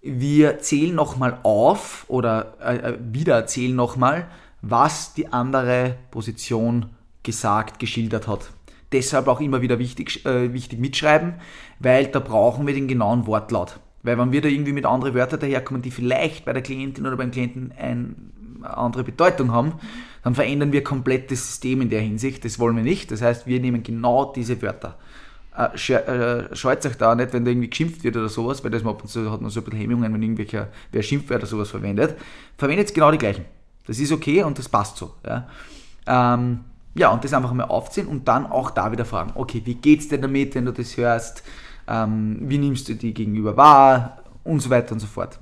wir 0.03 0.59
zählen 0.59 0.95
nochmal 0.95 1.39
auf 1.45 2.05
oder 2.09 2.99
wieder 3.01 3.37
erzählen 3.37 3.75
nochmal, 3.75 4.29
was 4.61 5.15
die 5.15 5.33
andere 5.33 5.97
Position 6.11 6.91
gesagt, 7.23 7.79
geschildert 7.79 8.29
hat 8.29 8.51
deshalb 8.95 9.29
auch 9.29 9.41
immer 9.41 9.61
wieder 9.61 9.79
wichtig, 9.79 10.25
äh, 10.25 10.53
wichtig 10.53 10.79
mitschreiben, 10.79 11.35
weil 11.81 12.07
da 12.07 12.21
brauchen 12.21 12.67
wir 12.67 12.73
den 12.73 12.89
genauen 12.89 13.27
Wortlaut. 13.27 13.81
Weil 14.03 14.19
wenn 14.19 14.33
wir 14.33 14.41
da 14.41 14.49
irgendwie 14.49 14.73
mit 14.73 14.87
anderen 14.87 15.15
Wörtern 15.15 15.41
daherkommen, 15.41 15.83
die 15.83 15.91
vielleicht 15.91 16.45
bei 16.45 16.53
der 16.53 16.63
Klientin 16.63 17.07
oder 17.07 17.17
beim 17.17 17.31
Klienten 17.31 17.73
eine 17.77 18.15
andere 18.63 19.03
Bedeutung 19.05 19.53
haben, 19.53 19.75
dann 20.23 20.35
verändern 20.35 20.73
wir 20.73 20.85
komplett 20.85 21.31
das 21.31 21.47
System 21.47 21.83
in 21.83 21.91
der 21.91 22.01
Hinsicht. 22.01 22.45
Das 22.45 22.59
wollen 22.59 22.77
wir 22.77 22.83
nicht. 22.83 23.11
Das 23.11 23.21
heißt, 23.21 23.47
wir 23.47 23.61
nehmen 23.61 23.83
genau 23.83 24.33
diese 24.33 24.61
Wörter. 24.63 24.99
Äh, 25.57 25.93
äh, 25.93 26.57
scheut 26.57 26.85
euch 26.85 26.97
da 26.97 27.15
nicht, 27.15 27.33
wenn 27.33 27.45
da 27.45 27.51
irgendwie 27.51 27.71
geschimpft 27.71 28.05
wird 28.05 28.17
oder 28.17 28.29
sowas, 28.29 28.65
weil 28.65 28.71
das 28.71 28.83
man 28.83 28.95
ab 28.95 29.03
und 29.03 29.09
zu 29.09 29.31
hat 29.31 29.41
man 29.41 29.51
so 29.51 29.61
ein 29.61 29.65
bisschen 29.65 29.81
Hemmungen, 29.81 30.13
wenn 30.13 30.23
irgendwelcher, 30.23 30.69
wer 30.93 31.03
Schimpfwörter 31.03 31.47
sowas 31.47 31.71
verwendet. 31.71 32.17
Verwendet 32.59 32.93
genau 32.93 33.11
die 33.11 33.19
gleichen. 33.19 33.45
Das 33.87 33.99
ist 33.99 34.13
okay 34.13 34.43
und 34.43 34.59
das 34.59 34.69
passt 34.69 34.97
so. 34.97 35.15
Ja. 35.25 35.49
Ähm, 36.07 36.61
ja, 36.95 37.09
und 37.09 37.25
das 37.25 37.33
einfach 37.33 37.53
mal 37.53 37.65
aufziehen 37.65 38.07
und 38.07 38.29
dann 38.29 38.47
auch 38.47 38.71
da 38.71 38.93
wieder 38.93 39.05
fragen, 39.05 39.33
okay, 39.35 39.63
wie 39.65 39.75
geht's 39.75 40.09
dir 40.09 40.19
damit, 40.19 40.55
wenn 40.55 40.65
du 40.65 40.73
das 40.73 40.97
hörst? 40.97 41.43
Ähm, 41.89 42.39
wie 42.43 42.59
nimmst 42.59 42.89
du 42.89 42.95
die 42.95 43.13
gegenüber 43.13 43.57
wahr? 43.57 44.19
Und 44.45 44.61
so 44.61 44.71
weiter 44.71 44.93
und 44.93 45.01
so 45.01 45.07
fort. 45.07 45.39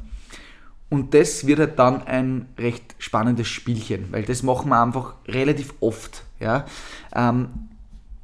Und 0.88 1.14
das 1.14 1.46
wird 1.46 1.58
halt 1.58 1.78
dann 1.78 2.02
ein 2.02 2.48
recht 2.58 2.94
spannendes 2.98 3.48
Spielchen, 3.48 4.12
weil 4.12 4.24
das 4.24 4.42
machen 4.42 4.68
wir 4.68 4.80
einfach 4.80 5.14
relativ 5.26 5.74
oft. 5.80 6.24
Ja? 6.38 6.66
Ähm, 7.14 7.48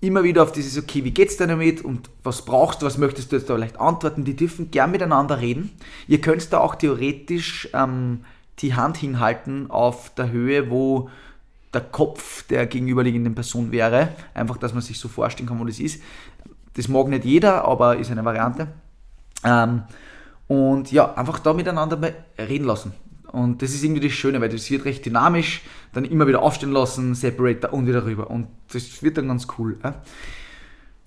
immer 0.00 0.22
wieder 0.22 0.42
auf 0.42 0.52
dieses, 0.52 0.78
okay, 0.78 1.04
wie 1.04 1.10
geht's 1.10 1.36
dir 1.36 1.46
damit 1.46 1.84
und 1.84 2.10
was 2.22 2.44
brauchst 2.44 2.82
du, 2.82 2.86
was 2.86 2.98
möchtest 2.98 3.32
du 3.32 3.36
jetzt 3.36 3.48
da 3.48 3.54
vielleicht 3.54 3.80
antworten? 3.80 4.24
Die 4.24 4.36
dürfen 4.36 4.70
gern 4.70 4.90
miteinander 4.90 5.40
reden. 5.40 5.70
Ihr 6.06 6.20
könnt 6.20 6.52
da 6.52 6.58
auch 6.58 6.74
theoretisch 6.74 7.68
ähm, 7.72 8.20
die 8.60 8.74
Hand 8.74 8.96
hinhalten 8.96 9.70
auf 9.70 10.14
der 10.14 10.30
Höhe, 10.30 10.70
wo 10.70 11.10
der 11.72 11.82
Kopf 11.82 12.46
der 12.48 12.66
gegenüberliegenden 12.66 13.34
Person 13.34 13.72
wäre. 13.72 14.10
Einfach, 14.34 14.56
dass 14.56 14.72
man 14.72 14.82
sich 14.82 14.98
so 14.98 15.08
vorstellen 15.08 15.48
kann, 15.48 15.60
wo 15.60 15.64
das 15.64 15.80
ist. 15.80 16.02
Das 16.74 16.88
mag 16.88 17.08
nicht 17.08 17.24
jeder, 17.24 17.64
aber 17.64 17.96
ist 17.96 18.10
eine 18.10 18.24
Variante. 18.24 18.68
Ähm, 19.44 19.82
und 20.46 20.90
ja, 20.92 21.14
einfach 21.14 21.38
da 21.40 21.52
miteinander 21.52 21.98
reden 22.38 22.64
lassen. 22.64 22.92
Und 23.30 23.60
das 23.60 23.74
ist 23.74 23.84
irgendwie 23.84 24.08
das 24.08 24.12
Schöne, 24.12 24.40
weil 24.40 24.48
das 24.48 24.70
wird 24.70 24.86
recht 24.86 25.04
dynamisch, 25.04 25.62
dann 25.92 26.06
immer 26.06 26.26
wieder 26.26 26.40
aufstehen 26.40 26.72
lassen, 26.72 27.14
Separator 27.14 27.72
und 27.72 27.86
wieder 27.86 28.04
rüber. 28.04 28.30
Und 28.30 28.48
das 28.72 29.02
wird 29.02 29.18
dann 29.18 29.28
ganz 29.28 29.46
cool. 29.58 29.78
Ja? 29.84 30.02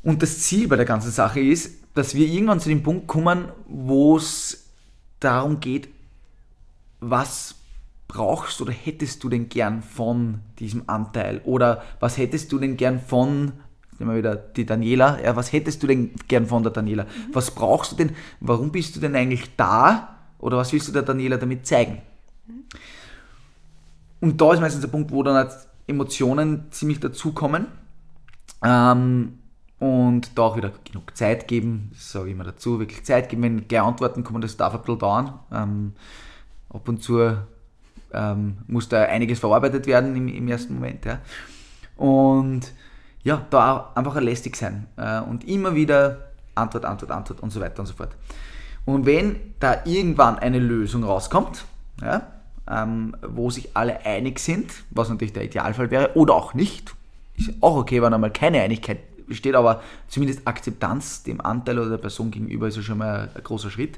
Und 0.04 0.22
das 0.22 0.40
Ziel 0.40 0.68
bei 0.68 0.76
der 0.76 0.86
ganzen 0.86 1.12
Sache 1.12 1.40
ist, 1.40 1.82
dass 1.96 2.14
wir 2.16 2.28
irgendwann 2.28 2.60
zu 2.60 2.70
dem 2.70 2.84
Punkt 2.84 3.08
kommen, 3.08 3.50
wo 3.68 4.18
es 4.18 4.68
darum 5.20 5.60
geht, 5.60 5.90
was 7.00 7.56
brauchst 8.12 8.60
oder 8.62 8.74
hättest 8.74 9.24
du 9.24 9.30
denn 9.30 9.48
gern 9.48 9.82
von 9.82 10.42
diesem 10.60 10.84
Anteil? 10.88 11.40
Oder 11.46 11.82
was 12.02 12.18
hättest 12.18 12.52
du 12.52 12.60
denn 12.60 12.76
gern 12.76 13.00
von, 13.00 13.54
nehmen 14.00 14.12
wir 14.12 14.18
wieder 14.18 14.36
die 14.36 14.66
Daniela, 14.66 15.18
ja, 15.24 15.34
was 15.38 15.54
hättest 15.54 15.82
du 15.82 15.88
denn 15.88 16.12
gern 16.28 16.46
von 16.46 16.62
der 16.62 16.74
Daniela? 16.74 17.04
Mhm. 17.04 17.08
Was 17.32 17.52
brauchst 17.52 17.94
du 17.94 17.96
denn? 17.96 18.14
Warum 18.42 18.74
bist 18.74 18.98
du 18.98 19.00
denn 19.00 19.16
eigentlich 19.16 19.56
da? 19.56 20.18
Oder 20.40 20.58
was 20.58 20.74
willst 20.74 20.90
du 20.90 20.92
der 20.92 21.04
Daniela 21.04 21.38
damit 21.38 21.66
zeigen? 21.66 22.02
Mhm. 22.48 22.64
Und 24.20 24.42
da 24.42 24.52
ist 24.52 24.60
meistens 24.60 24.82
der 24.82 24.90
Punkt, 24.90 25.10
wo 25.12 25.24
dann 25.24 25.36
halt 25.36 25.52
Emotionen 25.88 26.66
ziemlich 26.70 27.00
dazukommen. 27.00 27.68
Ähm, 28.62 29.40
und 29.80 30.38
da 30.38 30.42
auch 30.42 30.58
wieder 30.58 30.74
genug 30.84 31.16
Zeit 31.16 31.48
geben, 31.48 31.92
das 31.94 32.12
sage 32.12 32.28
ich 32.28 32.34
immer 32.34 32.44
dazu, 32.44 32.78
wirklich 32.78 33.06
Zeit 33.06 33.30
geben, 33.30 33.44
wenn 33.44 33.68
gleich 33.70 33.82
Antworten 33.82 34.26
kommen, 34.26 34.42
das 34.42 34.58
darf 34.58 34.74
ein 34.74 34.82
bisschen 34.82 35.00
dauern. 35.00 35.40
Ähm, 35.50 35.94
ab 36.70 36.88
und 36.90 37.02
zu 37.02 37.38
ähm, 38.14 38.58
muss 38.68 38.90
da 38.90 39.04
einiges 39.04 39.40
verarbeitet 39.40 39.88
werden 39.88 40.16
im, 40.16 40.28
im 40.28 40.48
ersten 40.48 40.76
Moment. 40.76 41.06
Ja. 41.06 41.20
Und 41.98 42.72
ja, 43.24 43.46
da 43.50 43.92
einfach 43.96 44.20
lästig 44.20 44.56
sein 44.56 44.88
äh, 44.98 45.22
und 45.22 45.48
immer 45.48 45.76
wieder 45.76 46.32
Antwort, 46.56 46.86
Antwort, 46.86 47.12
Antwort 47.12 47.40
und 47.42 47.52
so 47.52 47.60
weiter 47.62 47.80
und 47.80 47.86
so 47.86 47.94
fort. 47.94 48.16
Und 48.86 49.06
wenn 49.06 49.40
da 49.60 49.82
irgendwann 49.86 50.40
eine 50.40 50.60
Lösung 50.60 51.04
rauskommt, 51.04 51.66
ja, 52.02 52.28
ähm, 52.70 53.16
wo 53.22 53.50
sich 53.50 53.76
alle 53.76 54.06
einig 54.06 54.40
sind, 54.40 54.72
was 54.90 55.10
natürlich 55.10 55.34
der 55.34 55.44
Idealfall 55.44 55.92
wäre, 55.92 56.16
oder 56.16 56.34
auch 56.34 56.54
nicht, 56.54 56.96
ist 57.38 57.54
auch 57.62 57.78
okay, 57.78 58.02
wenn 58.02 58.14
einmal 58.14 58.32
keine 58.32 58.62
Einigkeit 58.62 59.00
besteht, 59.28 59.56
aber 59.56 59.82
zumindest 60.08 60.48
Akzeptanz 60.48 61.24
dem 61.24 61.42
Anteil 61.42 61.80
oder 61.80 61.92
der 61.92 61.98
Person 61.98 62.32
gegenüber 62.32 62.68
ist 62.68 62.78
ja 62.78 62.84
schon 62.84 62.98
mal 62.98 63.30
ein 63.34 63.44
großer 63.44 63.70
Schritt, 63.70 63.98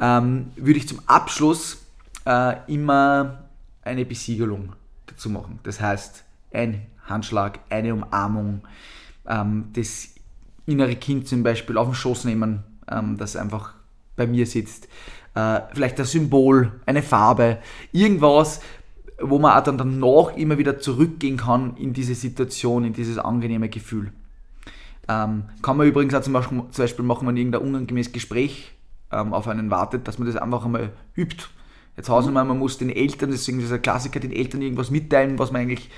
ähm, 0.00 0.52
würde 0.56 0.78
ich 0.78 0.88
zum 0.88 1.00
Abschluss 1.06 1.84
äh, 2.28 2.56
immer 2.66 3.48
eine 3.82 4.04
Besiegelung 4.04 4.74
dazu 5.06 5.30
machen. 5.30 5.58
Das 5.62 5.80
heißt, 5.80 6.24
ein 6.52 6.86
Handschlag, 7.06 7.60
eine 7.70 7.94
Umarmung, 7.94 8.62
ähm, 9.26 9.70
das 9.72 10.10
innere 10.66 10.94
Kind 10.96 11.26
zum 11.26 11.42
Beispiel 11.42 11.78
auf 11.78 11.88
den 11.88 11.94
Schoß 11.94 12.24
nehmen, 12.24 12.64
ähm, 12.90 13.16
das 13.16 13.34
einfach 13.34 13.74
bei 14.14 14.26
mir 14.26 14.46
sitzt. 14.46 14.88
Äh, 15.34 15.60
vielleicht 15.72 15.98
ein 15.98 16.04
Symbol, 16.04 16.80
eine 16.84 17.02
Farbe, 17.02 17.58
irgendwas, 17.92 18.60
wo 19.20 19.38
man 19.38 19.58
auch 19.58 19.64
dann 19.64 19.78
danach 19.78 20.36
immer 20.36 20.58
wieder 20.58 20.78
zurückgehen 20.78 21.38
kann 21.38 21.76
in 21.76 21.94
diese 21.94 22.14
Situation, 22.14 22.84
in 22.84 22.92
dieses 22.92 23.18
angenehme 23.18 23.70
Gefühl. 23.70 24.12
Ähm, 25.08 25.44
kann 25.62 25.78
man 25.78 25.86
übrigens 25.86 26.14
auch 26.14 26.20
zum 26.20 26.34
Beispiel, 26.34 26.58
zum 26.70 26.84
Beispiel 26.84 27.04
machen, 27.04 27.26
wenn 27.26 27.36
irgendein 27.38 27.62
unangenehmes 27.62 28.12
Gespräch 28.12 28.72
ähm, 29.10 29.32
auf 29.32 29.48
einen 29.48 29.70
wartet, 29.70 30.06
dass 30.06 30.18
man 30.18 30.26
das 30.26 30.36
einfach 30.36 30.66
einmal 30.66 30.92
übt. 31.16 31.46
Jetzt 31.98 32.08
Hausnummer, 32.08 32.44
man 32.44 32.60
muss 32.60 32.78
den 32.78 32.90
Eltern, 32.90 33.32
deswegen 33.32 33.58
ist 33.58 33.66
es 33.66 33.72
ein 33.72 33.82
Klassiker, 33.82 34.20
den 34.20 34.30
Eltern 34.30 34.62
irgendwas 34.62 34.92
mitteilen, 34.92 35.36
was 35.36 35.50
man 35.50 35.62
eigentlich 35.62 35.90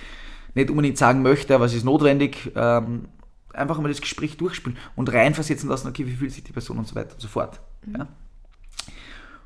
nicht 0.55 0.71
unbedingt 0.71 0.97
sagen 0.97 1.21
möchte, 1.21 1.55
aber 1.55 1.67
es 1.67 1.75
ist 1.75 1.85
notwendig. 1.85 2.51
Ähm, 2.57 3.09
einfach 3.53 3.77
einmal 3.77 3.93
das 3.93 4.01
Gespräch 4.01 4.39
durchspielen 4.39 4.79
und 4.97 5.13
reinversetzen 5.13 5.69
lassen, 5.69 5.89
okay, 5.89 6.07
wie 6.07 6.15
fühlt 6.15 6.33
sich 6.33 6.43
die 6.43 6.53
Person 6.53 6.79
und 6.79 6.89
so 6.89 6.95
weiter 6.95 7.13
und 7.13 7.21
so 7.21 7.29
fort. 7.29 7.61
Mhm. 7.85 7.97
Ja. 7.97 8.09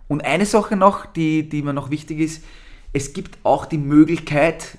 Und 0.06 0.24
eine 0.24 0.46
Sache 0.46 0.76
noch, 0.76 1.06
die, 1.06 1.48
die 1.48 1.62
mir 1.62 1.72
noch 1.72 1.90
wichtig 1.90 2.20
ist, 2.20 2.44
es 2.92 3.12
gibt 3.12 3.38
auch 3.42 3.66
die 3.66 3.78
Möglichkeit, 3.78 4.78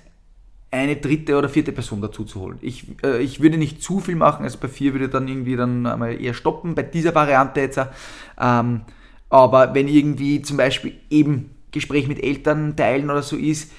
eine 0.72 0.96
dritte 0.96 1.38
oder 1.38 1.50
vierte 1.50 1.74
Person 1.74 2.02
dazu 2.02 2.24
zu 2.24 2.40
holen. 2.40 2.58
Ich, 2.62 2.86
äh, 3.04 3.22
ich 3.22 3.42
würde 3.42 3.58
nicht 3.58 3.84
zu 3.84 4.00
viel 4.00 4.16
machen, 4.16 4.46
also 4.46 4.60
bei 4.60 4.70
vier 4.70 4.94
würde 4.94 5.06
ich 5.06 5.12
dann 5.12 5.28
irgendwie 5.28 5.58
dann 5.58 5.86
einmal 5.86 6.22
eher 6.22 6.34
stoppen, 6.34 6.74
bei 6.74 6.84
dieser 6.84 7.14
Variante 7.14 7.60
jetzt. 7.60 7.82
Ähm, 8.40 8.82
aber 9.30 9.74
wenn 9.74 9.90
irgendwie 9.90 10.42
zum 10.42 10.56
Beispiel 10.56 10.94
eben 11.10 11.55
Gespräch 11.76 12.08
mit 12.08 12.24
Eltern 12.24 12.76
teilen 12.76 13.10
oder 13.10 13.22
so 13.22 13.36
ist, 13.38 13.72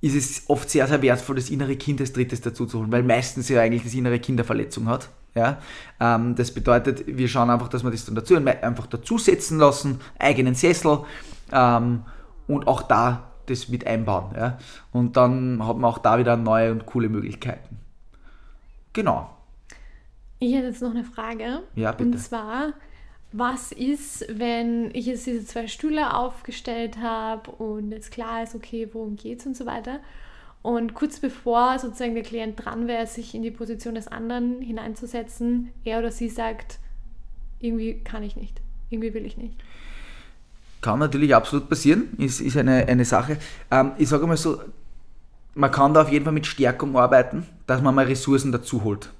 ist 0.00 0.14
es 0.14 0.42
oft 0.48 0.68
sehr, 0.68 0.86
sehr 0.86 1.00
wertvoll, 1.00 1.36
das 1.36 1.48
innere 1.48 1.76
Kind 1.76 2.00
als 2.00 2.12
drittes 2.12 2.42
dazu 2.42 2.66
zu 2.66 2.80
holen, 2.80 2.92
weil 2.92 3.02
meistens 3.02 3.48
ja 3.48 3.62
eigentlich 3.62 3.84
das 3.84 3.94
innere 3.94 4.18
Kind 4.18 4.38
eine 4.38 4.44
Verletzung 4.44 4.86
hat. 4.88 5.08
Ja? 5.34 5.58
Ähm, 5.98 6.34
das 6.34 6.52
bedeutet, 6.52 7.04
wir 7.06 7.26
schauen 7.28 7.48
einfach, 7.48 7.68
dass 7.68 7.82
wir 7.84 7.90
das 7.90 8.04
dann 8.04 8.14
dazu 8.14 8.36
einfach 8.36 8.86
dazusetzen 8.86 9.58
lassen, 9.58 10.00
eigenen 10.18 10.54
Sessel 10.54 10.98
ähm, 11.52 12.02
und 12.46 12.66
auch 12.66 12.82
da 12.82 13.30
das 13.46 13.68
mit 13.68 13.86
einbauen. 13.86 14.34
Ja? 14.36 14.58
Und 14.92 15.16
dann 15.16 15.66
hat 15.66 15.76
man 15.76 15.90
auch 15.90 15.98
da 15.98 16.18
wieder 16.18 16.36
neue 16.36 16.72
und 16.72 16.84
coole 16.84 17.08
Möglichkeiten. 17.08 17.78
Genau. 18.92 19.30
Ich 20.38 20.54
hätte 20.54 20.66
jetzt 20.66 20.82
noch 20.82 20.90
eine 20.90 21.04
Frage. 21.04 21.62
Ja, 21.74 21.92
bitte. 21.92 22.10
Und 22.10 22.18
zwar, 22.18 22.74
was 23.36 23.72
ist, 23.72 24.24
wenn 24.28 24.94
ich 24.94 25.06
jetzt 25.06 25.26
diese 25.26 25.44
zwei 25.44 25.66
Stühle 25.66 26.14
aufgestellt 26.14 26.98
habe 26.98 27.50
und 27.50 27.90
jetzt 27.90 28.12
klar 28.12 28.44
ist, 28.44 28.54
okay, 28.54 28.88
worum 28.92 29.16
geht 29.16 29.40
es 29.40 29.46
und 29.46 29.56
so 29.56 29.66
weiter. 29.66 29.98
Und 30.62 30.94
kurz 30.94 31.18
bevor 31.18 31.80
sozusagen 31.80 32.14
der 32.14 32.22
Klient 32.22 32.64
dran 32.64 32.86
wäre, 32.86 33.08
sich 33.08 33.34
in 33.34 33.42
die 33.42 33.50
Position 33.50 33.96
des 33.96 34.06
anderen 34.06 34.62
hineinzusetzen, 34.62 35.72
er 35.84 35.98
oder 35.98 36.12
sie 36.12 36.28
sagt, 36.28 36.78
irgendwie 37.58 37.94
kann 38.04 38.22
ich 38.22 38.36
nicht, 38.36 38.60
irgendwie 38.88 39.14
will 39.14 39.26
ich 39.26 39.36
nicht. 39.36 39.56
Kann 40.80 41.00
natürlich 41.00 41.34
absolut 41.34 41.68
passieren, 41.68 42.10
ist, 42.18 42.40
ist 42.40 42.56
eine, 42.56 42.86
eine 42.86 43.04
Sache. 43.04 43.38
Ähm, 43.68 43.92
ich 43.98 44.08
sage 44.08 44.28
mal 44.28 44.36
so, 44.36 44.60
man 45.54 45.72
kann 45.72 45.92
da 45.92 46.02
auf 46.02 46.12
jeden 46.12 46.24
Fall 46.24 46.34
mit 46.34 46.46
Stärkung 46.46 46.96
arbeiten, 46.96 47.48
dass 47.66 47.82
man 47.82 47.96
mal 47.96 48.06
Ressourcen 48.06 48.52
dazu 48.52 48.84
holt. 48.84 49.10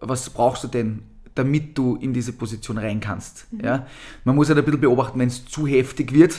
Was 0.00 0.30
brauchst 0.30 0.62
du 0.62 0.68
denn? 0.68 1.02
Damit 1.38 1.78
du 1.78 1.96
in 1.96 2.12
diese 2.12 2.32
Position 2.32 2.78
rein 2.78 3.00
kannst. 3.00 3.46
Mhm. 3.52 3.64
Ja? 3.64 3.86
Man 4.24 4.34
muss 4.34 4.48
halt 4.48 4.58
ein 4.58 4.64
bisschen 4.64 4.80
beobachten, 4.80 5.18
wenn 5.18 5.28
es 5.28 5.46
zu 5.46 5.66
heftig 5.66 6.12
wird, 6.12 6.34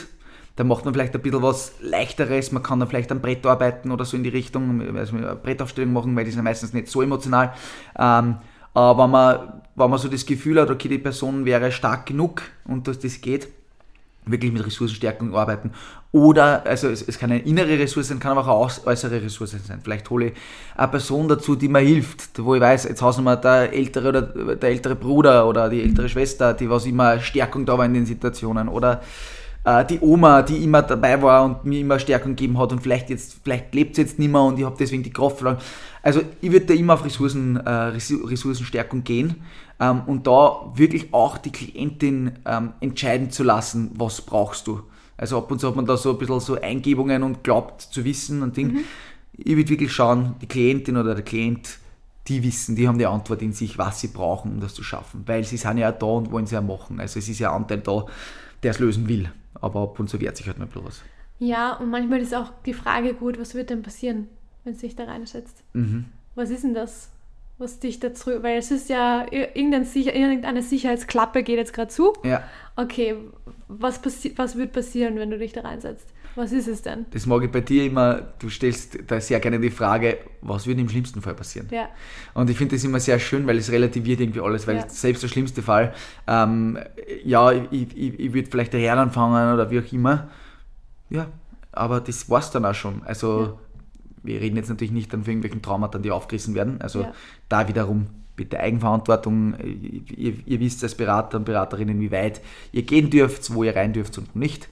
dann 0.55 0.67
macht 0.67 0.83
man 0.83 0.93
vielleicht 0.93 1.15
ein 1.15 1.21
bisschen 1.21 1.41
was 1.41 1.73
Leichteres, 1.79 2.51
man 2.51 2.61
kann 2.61 2.79
dann 2.79 2.89
vielleicht 2.89 3.11
am 3.13 3.21
Brett 3.21 3.45
arbeiten 3.45 3.91
oder 3.91 4.03
so 4.03 4.17
in 4.17 4.23
die 4.23 4.29
Richtung, 4.29 4.97
also 4.97 5.15
eine 5.15 5.35
Brettaufstellung 5.35 5.93
machen, 5.93 6.15
weil 6.17 6.25
die 6.25 6.31
sind 6.31 6.43
meistens 6.43 6.73
nicht 6.73 6.89
so 6.89 7.01
emotional. 7.01 7.53
Ähm, 7.97 8.35
aber 8.73 9.03
wenn 9.03 9.09
man, 9.09 9.61
wenn 9.75 9.89
man 9.89 9.99
so 9.99 10.09
das 10.09 10.25
Gefühl 10.25 10.59
hat, 10.59 10.69
okay, 10.69 10.89
die 10.89 10.97
Person 10.97 11.45
wäre 11.45 11.71
stark 11.71 12.05
genug 12.07 12.41
und 12.65 12.87
dass 12.87 12.99
das 12.99 13.21
geht, 13.21 13.47
wirklich 14.31 14.51
mit 14.51 14.65
Ressourcenstärkung 14.65 15.35
arbeiten. 15.35 15.71
Oder, 16.11 16.65
also 16.65 16.87
es, 16.89 17.01
es 17.01 17.19
kann 17.19 17.31
eine 17.31 17.41
innere 17.41 17.77
Ressource 17.77 18.07
sein, 18.07 18.19
kann 18.19 18.37
aber 18.37 18.47
auch 18.47 18.71
eine 18.77 18.87
äußere 18.87 19.21
Ressource 19.21 19.51
sein. 19.51 19.79
Vielleicht 19.83 20.09
hole 20.09 20.27
ich 20.27 20.33
eine 20.75 20.87
Person 20.87 21.27
dazu, 21.27 21.55
die 21.55 21.67
mir 21.67 21.79
hilft, 21.79 22.43
wo 22.43 22.55
ich 22.55 22.61
weiß, 22.61 22.85
jetzt 22.85 23.01
hausen 23.01 23.23
wir 23.25 23.35
der 23.35 23.73
ältere 23.73 24.09
oder 24.09 24.21
der 24.21 24.69
ältere 24.69 24.95
Bruder 24.95 25.47
oder 25.47 25.69
die 25.69 25.81
ältere 25.81 26.09
Schwester, 26.09 26.53
die 26.53 26.69
was 26.69 26.85
immer 26.85 27.19
Stärkung 27.19 27.65
da 27.65 27.77
war 27.77 27.85
in 27.85 27.93
den 27.93 28.05
Situationen. 28.05 28.69
Oder 28.69 29.01
äh, 29.63 29.85
die 29.85 29.99
Oma, 29.99 30.41
die 30.41 30.63
immer 30.63 30.81
dabei 30.81 31.21
war 31.21 31.45
und 31.45 31.65
mir 31.65 31.79
immer 31.79 31.99
Stärkung 31.99 32.35
gegeben 32.35 32.57
hat 32.57 32.71
und 32.71 32.81
vielleicht 32.81 33.09
jetzt, 33.09 33.37
vielleicht 33.43 33.73
lebt 33.75 33.95
sie 33.95 34.01
jetzt 34.01 34.17
nicht 34.17 34.31
mehr 34.31 34.41
und 34.41 34.57
ich 34.57 34.65
habe 34.65 34.75
deswegen 34.79 35.03
die 35.03 35.13
Kraft 35.13 35.37
verloren. 35.37 35.57
Also 36.01 36.21
ich 36.41 36.51
würde 36.51 36.65
da 36.65 36.73
immer 36.73 36.93
auf 36.93 37.05
Ressourcen, 37.05 37.57
äh, 37.57 37.69
Ressourcenstärkung 37.69 39.03
gehen 39.03 39.43
ähm, 39.79 40.01
und 40.05 40.27
da 40.27 40.71
wirklich 40.75 41.13
auch 41.13 41.37
die 41.37 41.51
Klientin 41.51 42.33
ähm, 42.45 42.73
entscheiden 42.79 43.31
zu 43.31 43.43
lassen, 43.43 43.91
was 43.95 44.21
brauchst 44.21 44.67
du. 44.67 44.81
Also 45.17 45.37
ab 45.37 45.51
und 45.51 45.59
zu 45.59 45.67
hat 45.67 45.75
man 45.75 45.85
da 45.85 45.97
so 45.97 46.11
ein 46.11 46.17
bisschen 46.17 46.39
so 46.39 46.59
Eingebungen 46.59 47.23
und 47.23 47.43
glaubt 47.43 47.81
zu 47.81 48.05
wissen 48.05 48.41
und 48.41 48.55
Ding. 48.55 48.73
Mhm. 48.73 48.83
Ich 49.33 49.55
würde 49.55 49.69
wirklich 49.69 49.91
schauen, 49.91 50.35
die 50.41 50.47
Klientin 50.47 50.97
oder 50.97 51.15
der 51.15 51.23
Klient, 51.23 51.79
die 52.27 52.43
wissen, 52.43 52.75
die 52.75 52.87
haben 52.87 52.97
die 52.97 53.05
Antwort 53.05 53.41
in 53.41 53.53
sich, 53.53 53.77
was 53.77 53.99
sie 53.99 54.09
brauchen, 54.09 54.53
um 54.53 54.59
das 54.59 54.73
zu 54.73 54.83
schaffen. 54.83 55.23
Weil 55.25 55.43
sie 55.43 55.57
sind 55.57 55.77
ja 55.77 55.91
da 55.91 56.05
und 56.05 56.31
wollen 56.31 56.45
es 56.45 56.51
ja 56.51 56.61
machen. 56.61 56.99
Also 56.99 57.19
es 57.19 57.27
ist 57.27 57.39
ja 57.39 57.51
ein 57.51 57.63
Anteil 57.63 57.79
da, 57.79 58.05
der 58.63 58.71
es 58.71 58.79
lösen 58.79 59.07
will. 59.07 59.29
Aber 59.59 59.81
ab 59.81 59.99
und 59.99 60.09
zu 60.09 60.21
wehrt 60.21 60.37
sich 60.37 60.47
halt 60.47 60.59
mal 60.59 60.67
bloß. 60.67 61.01
Ja, 61.39 61.73
und 61.77 61.89
manchmal 61.89 62.19
ist 62.19 62.35
auch 62.35 62.51
die 62.65 62.73
Frage 62.73 63.13
gut, 63.13 63.39
was 63.39 63.55
wird 63.55 63.69
denn 63.69 63.81
passieren, 63.81 64.27
wenn 64.63 64.73
es 64.73 64.81
sich 64.81 64.95
da 64.95 65.05
reinsetzt? 65.05 65.63
Mhm. 65.73 66.05
Was 66.35 66.49
ist 66.49 66.63
denn 66.63 66.73
das, 66.73 67.09
was 67.59 67.79
dich 67.79 67.99
dazu, 67.99 68.41
weil 68.41 68.57
es 68.57 68.71
ist 68.71 68.89
ja, 68.89 69.25
irgendein 69.31 69.83
Sicher, 69.83 70.15
irgendeine 70.15 70.63
Sicherheitsklappe 70.63 71.43
geht 71.43 71.57
jetzt 71.57 71.73
gerade 71.73 71.89
zu. 71.89 72.13
Ja. 72.23 72.43
Okay, 72.77 73.15
was, 73.67 74.01
passi 74.01 74.33
was 74.37 74.57
wird 74.57 74.71
passieren, 74.71 75.17
wenn 75.17 75.29
du 75.29 75.37
dich 75.37 75.51
da 75.51 75.61
reinsetzt? 75.61 76.07
Was 76.35 76.53
ist 76.53 76.67
es 76.67 76.81
denn? 76.83 77.05
Das 77.11 77.25
mag 77.25 77.43
ich 77.43 77.51
bei 77.51 77.59
dir 77.59 77.85
immer, 77.85 78.21
du 78.39 78.49
stellst 78.49 78.99
da 79.07 79.19
sehr 79.19 79.41
gerne 79.41 79.59
die 79.59 79.71
Frage, 79.71 80.19
was 80.41 80.67
würde 80.67 80.79
im 80.79 80.87
schlimmsten 80.87 81.21
Fall 81.21 81.35
passieren? 81.35 81.67
Ja. 81.69 81.89
Und 82.33 82.49
ich 82.49 82.57
finde 82.57 82.75
das 82.75 82.83
immer 82.85 82.99
sehr 83.01 83.19
schön, 83.19 83.45
weil 83.45 83.57
es 83.57 83.69
relativiert 83.71 84.21
irgendwie 84.21 84.39
alles, 84.39 84.65
weil 84.65 84.77
ja. 84.77 84.87
selbst 84.87 85.21
der 85.21 85.27
schlimmste 85.27 85.61
Fall, 85.61 85.93
ähm, 86.27 86.79
ja, 87.25 87.51
ich, 87.51 87.67
ich, 87.71 88.19
ich 88.19 88.33
würde 88.33 88.49
vielleicht 88.49 88.73
daher 88.73 88.97
anfangen 88.97 89.53
oder 89.53 89.69
wie 89.69 89.79
auch 89.79 89.91
immer, 89.91 90.29
ja, 91.09 91.27
aber 91.73 91.99
das 91.99 92.29
war 92.29 92.39
es 92.39 92.51
dann 92.51 92.63
auch 92.63 92.75
schon. 92.75 93.01
Also 93.03 93.41
ja 93.41 93.59
wir 94.23 94.41
reden 94.41 94.57
jetzt 94.57 94.69
natürlich 94.69 94.91
nicht 94.91 95.13
an 95.13 95.21
irgendwelchen 95.21 95.61
Traumata, 95.61 95.99
die 95.99 96.11
aufgerissen 96.11 96.55
werden. 96.55 96.81
Also 96.81 97.03
ja. 97.03 97.13
da 97.47 97.67
wiederum 97.67 98.07
bitte 98.35 98.59
Eigenverantwortung. 98.59 99.55
Ihr, 99.59 100.33
ihr, 100.45 100.59
wisst 100.59 100.81
als 100.83 100.95
Berater 100.95 101.37
und 101.37 101.43
Beraterinnen, 101.43 101.99
wie 101.99 102.11
weit 102.11 102.41
ihr 102.71 102.83
gehen 102.83 103.09
dürft, 103.09 103.53
wo 103.53 103.63
ihr 103.63 103.75
rein 103.75 103.91
dürft 103.91 104.17
und 104.17 104.35
nicht. 104.35 104.69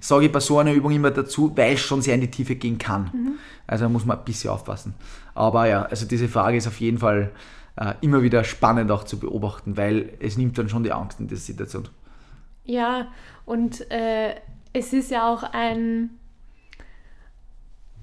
Sage 0.00 0.26
ich 0.26 0.32
bei 0.32 0.40
so 0.40 0.58
einer 0.58 0.72
Übung 0.72 0.92
immer 0.92 1.10
dazu, 1.10 1.52
weil 1.54 1.74
es 1.74 1.80
schon 1.80 2.00
sehr 2.00 2.14
in 2.14 2.22
die 2.22 2.30
Tiefe 2.30 2.54
gehen 2.54 2.78
kann. 2.78 3.10
Mhm. 3.12 3.32
Also 3.66 3.84
da 3.84 3.88
muss 3.90 4.06
man 4.06 4.18
ein 4.18 4.24
bisschen 4.24 4.50
aufpassen. 4.50 4.94
Aber 5.34 5.66
ja, 5.66 5.82
also 5.82 6.06
diese 6.06 6.28
Frage 6.28 6.56
ist 6.56 6.66
auf 6.66 6.80
jeden 6.80 6.98
Fall 6.98 7.30
äh, 7.76 7.94
immer 8.00 8.22
wieder 8.22 8.42
spannend 8.44 8.90
auch 8.90 9.04
zu 9.04 9.18
beobachten, 9.18 9.76
weil 9.76 10.14
es 10.20 10.38
nimmt 10.38 10.56
dann 10.56 10.70
schon 10.70 10.82
die 10.82 10.92
Angst 10.92 11.20
in 11.20 11.28
dieser 11.28 11.42
Situation. 11.42 11.88
Ja, 12.64 13.08
und 13.44 13.90
äh, 13.90 14.34
es 14.72 14.92
ist 14.92 15.10
ja 15.10 15.30
auch 15.30 15.42
ein 15.42 16.10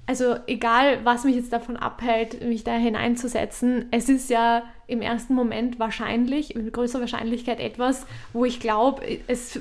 also 0.07 0.37
egal, 0.47 1.03
was 1.03 1.25
mich 1.25 1.35
jetzt 1.35 1.51
davon 1.51 1.75
abhält, 1.75 2.41
mich 2.41 2.63
da 2.63 2.73
hineinzusetzen, 2.73 3.87
es 3.91 4.07
ist 4.07 4.29
ja 4.29 4.63
im 4.87 5.01
ersten 5.01 5.35
Moment 5.35 5.79
wahrscheinlich, 5.79 6.55
mit 6.55 6.71
größerer 6.71 7.01
Wahrscheinlichkeit 7.01 7.59
etwas, 7.59 8.07
wo 8.31 8.45
ich 8.45 8.61
glaube, 8.61 9.01
es 9.27 9.59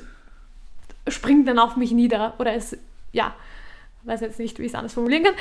springt 1.09 1.49
dann 1.49 1.59
auf 1.59 1.75
mich 1.75 1.91
nieder 1.91 2.33
oder 2.39 2.53
es, 2.53 2.77
ja, 3.11 3.35
weiß 4.03 4.21
jetzt 4.21 4.39
nicht, 4.39 4.57
wie 4.57 4.63
ich 4.63 4.69
es 4.69 4.75
anders 4.75 4.93
formulieren 4.93 5.25
kann, 5.25 5.35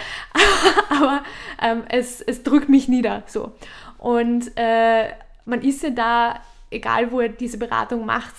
aber 0.98 1.22
ähm, 1.62 1.84
es, 1.88 2.20
es 2.20 2.42
drückt 2.42 2.68
mich 2.68 2.88
nieder, 2.88 3.22
so. 3.26 3.52
Und 3.98 4.50
äh, 4.56 5.10
man 5.44 5.62
ist 5.62 5.84
ja 5.84 5.90
da, 5.90 6.40
egal 6.70 7.12
wo 7.12 7.20
ihr 7.20 7.28
diese 7.28 7.58
Beratung 7.58 8.06
macht, 8.06 8.34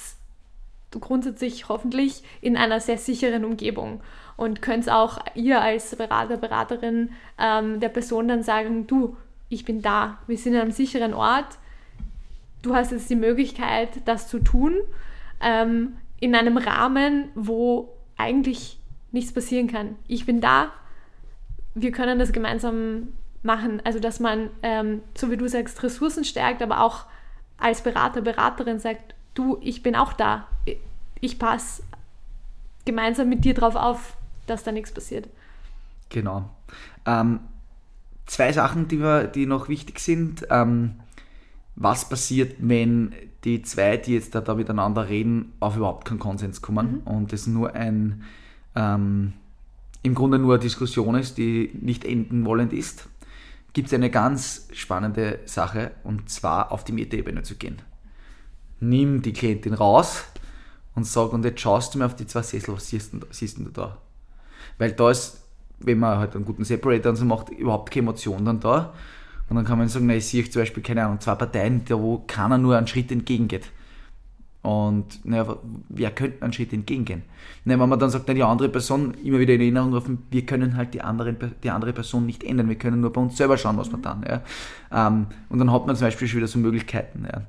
grundsätzlich 0.91 1.69
hoffentlich 1.69 2.23
in 2.41 2.57
einer 2.57 2.81
sehr 2.81 2.97
sicheren 2.97 3.45
Umgebung 3.45 4.01
und 4.37 4.61
könnt 4.61 4.89
auch 4.89 5.19
ihr 5.35 5.61
als 5.61 5.95
Berater, 5.95 6.37
Beraterin 6.37 7.09
ähm, 7.37 7.79
der 7.79 7.89
Person 7.89 8.27
dann 8.27 8.43
sagen, 8.43 8.87
du, 8.87 9.17
ich 9.49 9.65
bin 9.65 9.81
da, 9.81 10.19
wir 10.27 10.37
sind 10.37 10.55
an 10.55 10.61
einem 10.61 10.71
sicheren 10.71 11.13
Ort, 11.13 11.57
du 12.61 12.75
hast 12.75 12.91
jetzt 12.91 13.09
die 13.09 13.15
Möglichkeit, 13.15 13.89
das 14.05 14.27
zu 14.29 14.39
tun, 14.39 14.75
ähm, 15.41 15.97
in 16.19 16.35
einem 16.35 16.57
Rahmen, 16.57 17.29
wo 17.35 17.89
eigentlich 18.15 18.79
nichts 19.11 19.33
passieren 19.33 19.67
kann. 19.67 19.95
Ich 20.07 20.25
bin 20.25 20.41
da, 20.41 20.71
wir 21.75 21.91
können 21.91 22.19
das 22.19 22.31
gemeinsam 22.31 23.09
machen. 23.43 23.81
Also, 23.83 23.99
dass 23.99 24.19
man, 24.19 24.49
ähm, 24.63 25.01
so 25.15 25.31
wie 25.31 25.37
du 25.37 25.47
sagst, 25.47 25.81
Ressourcen 25.83 26.25
stärkt, 26.25 26.61
aber 26.61 26.81
auch 26.81 27.05
als 27.57 27.81
Berater, 27.81 28.21
Beraterin 28.21 28.79
sagt, 28.79 29.15
du, 29.33 29.57
ich 29.61 29.83
bin 29.83 29.95
auch 29.95 30.13
da, 30.13 30.47
ich 31.21 31.39
passe 31.39 31.83
gemeinsam 32.85 33.29
mit 33.29 33.45
dir 33.45 33.53
drauf 33.53 33.75
auf, 33.75 34.17
dass 34.47 34.63
da 34.63 34.71
nichts 34.71 34.91
passiert. 34.91 35.29
Genau. 36.09 36.49
Ähm, 37.05 37.39
zwei 38.25 38.51
Sachen, 38.51 38.87
die, 38.87 38.99
wir, 38.99 39.25
die 39.25 39.45
noch 39.45 39.69
wichtig 39.69 39.99
sind. 39.99 40.47
Ähm, 40.49 40.95
was 41.75 42.09
passiert, 42.09 42.55
wenn 42.59 43.13
die 43.43 43.61
zwei, 43.61 43.97
die 43.97 44.15
jetzt 44.15 44.33
da, 44.33 44.41
da 44.41 44.55
miteinander 44.55 45.07
reden, 45.09 45.53
auf 45.59 45.77
überhaupt 45.77 46.07
keinen 46.07 46.19
Konsens 46.19 46.61
kommen 46.61 47.01
mhm. 47.05 47.11
und 47.11 47.33
es 47.33 47.45
nur 47.45 47.75
ein 47.75 48.23
ähm, 48.75 49.33
im 50.03 50.15
Grunde 50.15 50.39
nur 50.39 50.55
eine 50.55 50.63
Diskussion 50.63 51.15
ist, 51.15 51.37
die 51.37 51.71
nicht 51.79 52.05
enden 52.05 52.45
wollend 52.45 52.73
ist, 52.73 53.09
gibt 53.73 53.87
es 53.87 53.93
eine 53.93 54.09
ganz 54.09 54.67
spannende 54.71 55.39
Sache 55.45 55.91
und 56.03 56.29
zwar 56.29 56.71
auf 56.71 56.83
die 56.83 56.93
Metaebene 56.93 57.43
zu 57.43 57.55
gehen. 57.55 57.81
Nimm 58.79 59.21
die 59.21 59.33
Klientin 59.33 59.73
raus 59.73 60.23
und 60.95 61.05
sag, 61.05 61.33
und 61.33 61.43
jetzt 61.45 61.61
schaust 61.61 61.93
du 61.93 61.99
mir 61.99 62.05
auf 62.05 62.15
die 62.15 62.27
zwei 62.27 62.41
Sessel, 62.41 62.73
was 62.73 62.87
siehst 62.87 63.13
du, 63.13 63.19
siehst 63.29 63.57
du 63.57 63.65
da? 63.65 63.97
Weil 64.77 64.91
da 64.91 65.11
ist, 65.11 65.43
wenn 65.79 65.99
man 65.99 66.17
halt 66.17 66.35
einen 66.35 66.45
guten 66.45 66.63
Separator 66.63 67.11
und 67.11 67.15
so 67.15 67.25
macht, 67.25 67.49
überhaupt 67.49 67.91
keine 67.91 68.07
Emotion 68.07 68.45
dann 68.45 68.59
da. 68.59 68.93
Und 69.49 69.55
dann 69.55 69.65
kann 69.65 69.77
man 69.77 69.87
sagen, 69.87 70.07
na, 70.07 70.15
ich 70.15 70.25
sehe 70.25 70.49
zum 70.49 70.61
Beispiel, 70.61 70.83
keine 70.83 71.05
Ahnung, 71.05 71.19
zwei 71.19 71.35
Parteien, 71.35 71.83
da 71.85 71.99
wo 71.99 72.23
keiner 72.27 72.57
nur 72.57 72.77
einen 72.77 72.87
Schritt 72.87 73.11
entgegengeht. 73.11 73.71
Und 74.61 75.23
naja, 75.23 75.57
wer 75.87 76.11
könnte 76.11 76.41
einen 76.43 76.51
Schritt 76.51 76.73
entgegengehen? 76.73 77.23
Na, 77.63 77.79
wenn 77.79 77.87
man 77.87 77.99
dann 77.99 78.09
sagt, 78.09 78.25
na, 78.27 78.33
die 78.33 78.43
andere 78.43 78.67
Person 78.67 79.13
immer 79.23 79.39
wieder 79.39 79.53
in 79.53 79.61
Erinnerung 79.61 79.93
rufen, 79.93 80.23
wir 80.29 80.45
können 80.45 80.75
halt 80.75 80.93
die, 80.93 81.01
anderen, 81.01 81.37
die 81.63 81.69
andere 81.69 81.93
Person 81.93 82.25
nicht 82.25 82.43
ändern, 82.43 82.67
wir 82.67 82.75
können 82.75 82.99
nur 82.99 83.13
bei 83.13 83.21
uns 83.21 83.37
selber 83.37 83.57
schauen, 83.57 83.77
was 83.77 83.89
wir 83.89 83.99
dann. 83.99 84.25
Ja. 84.27 84.41
Ähm, 84.91 85.27
und 85.47 85.59
dann 85.59 85.71
hat 85.71 85.87
man 85.87 85.95
zum 85.95 86.07
Beispiel 86.07 86.27
schon 86.27 86.39
wieder 86.39 86.47
so 86.47 86.59
Möglichkeiten. 86.59 87.25
Ja. 87.31 87.43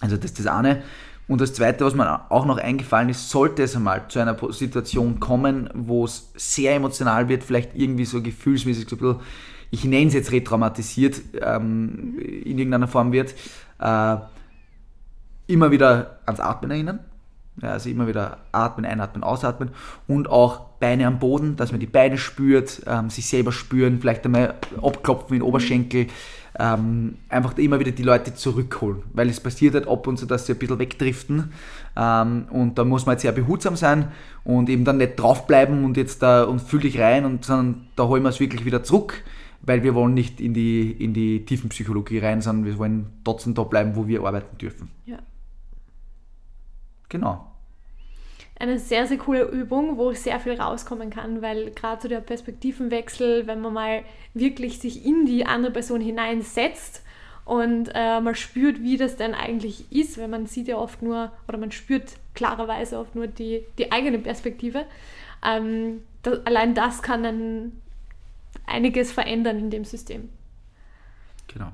Also 0.00 0.16
das 0.16 0.26
ist 0.26 0.40
das 0.40 0.46
eine. 0.46 0.82
Und 1.28 1.42
das 1.42 1.52
Zweite, 1.52 1.84
was 1.84 1.94
mir 1.94 2.30
auch 2.30 2.46
noch 2.46 2.56
eingefallen 2.56 3.10
ist, 3.10 3.28
sollte 3.28 3.62
es 3.62 3.76
einmal 3.76 4.08
zu 4.08 4.18
einer 4.18 4.36
Situation 4.50 5.20
kommen, 5.20 5.68
wo 5.74 6.06
es 6.06 6.32
sehr 6.34 6.74
emotional 6.74 7.28
wird, 7.28 7.44
vielleicht 7.44 7.74
irgendwie 7.74 8.06
so 8.06 8.22
gefühlsmäßig 8.22 8.88
so 8.88 8.96
ein 8.96 8.98
bisschen, 8.98 9.20
ich 9.70 9.84
nenne 9.84 10.06
es 10.06 10.14
jetzt 10.14 10.32
retraumatisiert, 10.32 11.20
ähm, 11.42 12.18
in 12.18 12.58
irgendeiner 12.58 12.88
Form 12.88 13.12
wird, 13.12 13.34
äh, 13.78 14.16
immer 15.46 15.70
wieder 15.70 16.18
ans 16.24 16.40
Atmen 16.40 16.70
erinnern. 16.70 17.00
Ja, 17.62 17.70
also 17.70 17.90
immer 17.90 18.06
wieder 18.06 18.38
atmen, 18.52 18.86
einatmen, 18.86 19.24
ausatmen 19.24 19.70
und 20.06 20.28
auch 20.30 20.60
Beine 20.78 21.06
am 21.06 21.18
Boden, 21.18 21.56
dass 21.56 21.72
man 21.72 21.80
die 21.80 21.86
Beine 21.86 22.16
spürt, 22.16 22.82
ähm, 22.86 23.10
sich 23.10 23.26
selber 23.26 23.50
spüren, 23.50 23.98
vielleicht 24.00 24.24
einmal 24.24 24.54
abklopfen 24.80 25.34
in 25.34 25.40
den 25.40 25.48
Oberschenkel, 25.48 26.06
ähm, 26.58 27.16
einfach 27.28 27.56
immer 27.58 27.80
wieder 27.80 27.90
die 27.90 28.02
Leute 28.02 28.34
zurückholen, 28.34 29.02
weil 29.12 29.28
es 29.28 29.40
passiert 29.40 29.74
halt 29.74 29.88
ab 29.88 30.06
und 30.06 30.18
zu, 30.18 30.26
dass 30.26 30.46
sie 30.46 30.52
ein 30.52 30.58
bisschen 30.58 30.78
wegdriften 30.78 31.52
ähm, 31.96 32.46
und 32.50 32.78
da 32.78 32.84
muss 32.84 33.06
man 33.06 33.14
jetzt 33.14 33.22
sehr 33.22 33.32
behutsam 33.32 33.76
sein 33.76 34.08
und 34.44 34.68
eben 34.68 34.84
dann 34.84 34.98
nicht 34.98 35.16
draufbleiben 35.16 35.84
und 35.84 35.96
jetzt 35.96 36.22
da 36.22 36.44
und 36.44 36.60
fühl 36.60 36.80
dich 36.80 36.98
rein 37.00 37.24
und 37.24 37.44
sondern 37.44 37.88
da 37.96 38.06
holen 38.06 38.22
wir 38.22 38.28
es 38.28 38.40
wirklich 38.40 38.64
wieder 38.64 38.84
zurück, 38.84 39.24
weil 39.62 39.82
wir 39.82 39.94
wollen 39.94 40.14
nicht 40.14 40.40
in 40.40 40.54
die, 40.54 40.90
in 40.92 41.12
die 41.12 41.44
Tiefenpsychologie 41.44 42.18
rein, 42.18 42.40
sondern 42.40 42.66
wir 42.66 42.78
wollen 42.78 43.06
trotzdem 43.24 43.54
da 43.54 43.64
bleiben, 43.64 43.96
wo 43.96 44.06
wir 44.06 44.22
arbeiten 44.24 44.58
dürfen. 44.58 44.90
Ja. 45.06 45.18
Genau. 47.08 47.44
Eine 48.60 48.78
sehr, 48.78 49.06
sehr 49.06 49.18
coole 49.18 49.44
Übung, 49.44 49.98
wo 49.98 50.12
sehr 50.12 50.40
viel 50.40 50.60
rauskommen 50.60 51.10
kann, 51.10 51.42
weil 51.42 51.70
gerade 51.70 52.02
so 52.02 52.08
der 52.08 52.20
Perspektivenwechsel, 52.20 53.46
wenn 53.46 53.60
man 53.60 53.72
mal 53.72 54.02
wirklich 54.34 54.80
sich 54.80 55.04
in 55.06 55.26
die 55.26 55.46
andere 55.46 55.72
Person 55.72 56.00
hineinsetzt 56.00 57.02
und 57.44 57.90
äh, 57.94 58.20
man 58.20 58.34
spürt, 58.34 58.82
wie 58.82 58.96
das 58.96 59.16
denn 59.16 59.32
eigentlich 59.32 59.90
ist, 59.92 60.18
weil 60.18 60.28
man 60.28 60.46
sieht 60.46 60.66
ja 60.66 60.76
oft 60.76 61.02
nur 61.02 61.30
oder 61.46 61.56
man 61.56 61.70
spürt 61.70 62.14
klarerweise 62.34 62.98
oft 62.98 63.14
nur 63.14 63.28
die, 63.28 63.64
die 63.78 63.92
eigene 63.92 64.18
Perspektive. 64.18 64.84
Ähm, 65.42 66.02
das, 66.22 66.44
allein 66.44 66.74
das 66.74 67.00
kann 67.00 67.22
dann 67.22 67.72
einiges 68.66 69.12
verändern 69.12 69.58
in 69.58 69.70
dem 69.70 69.84
System. 69.84 70.28
Genau. 71.46 71.72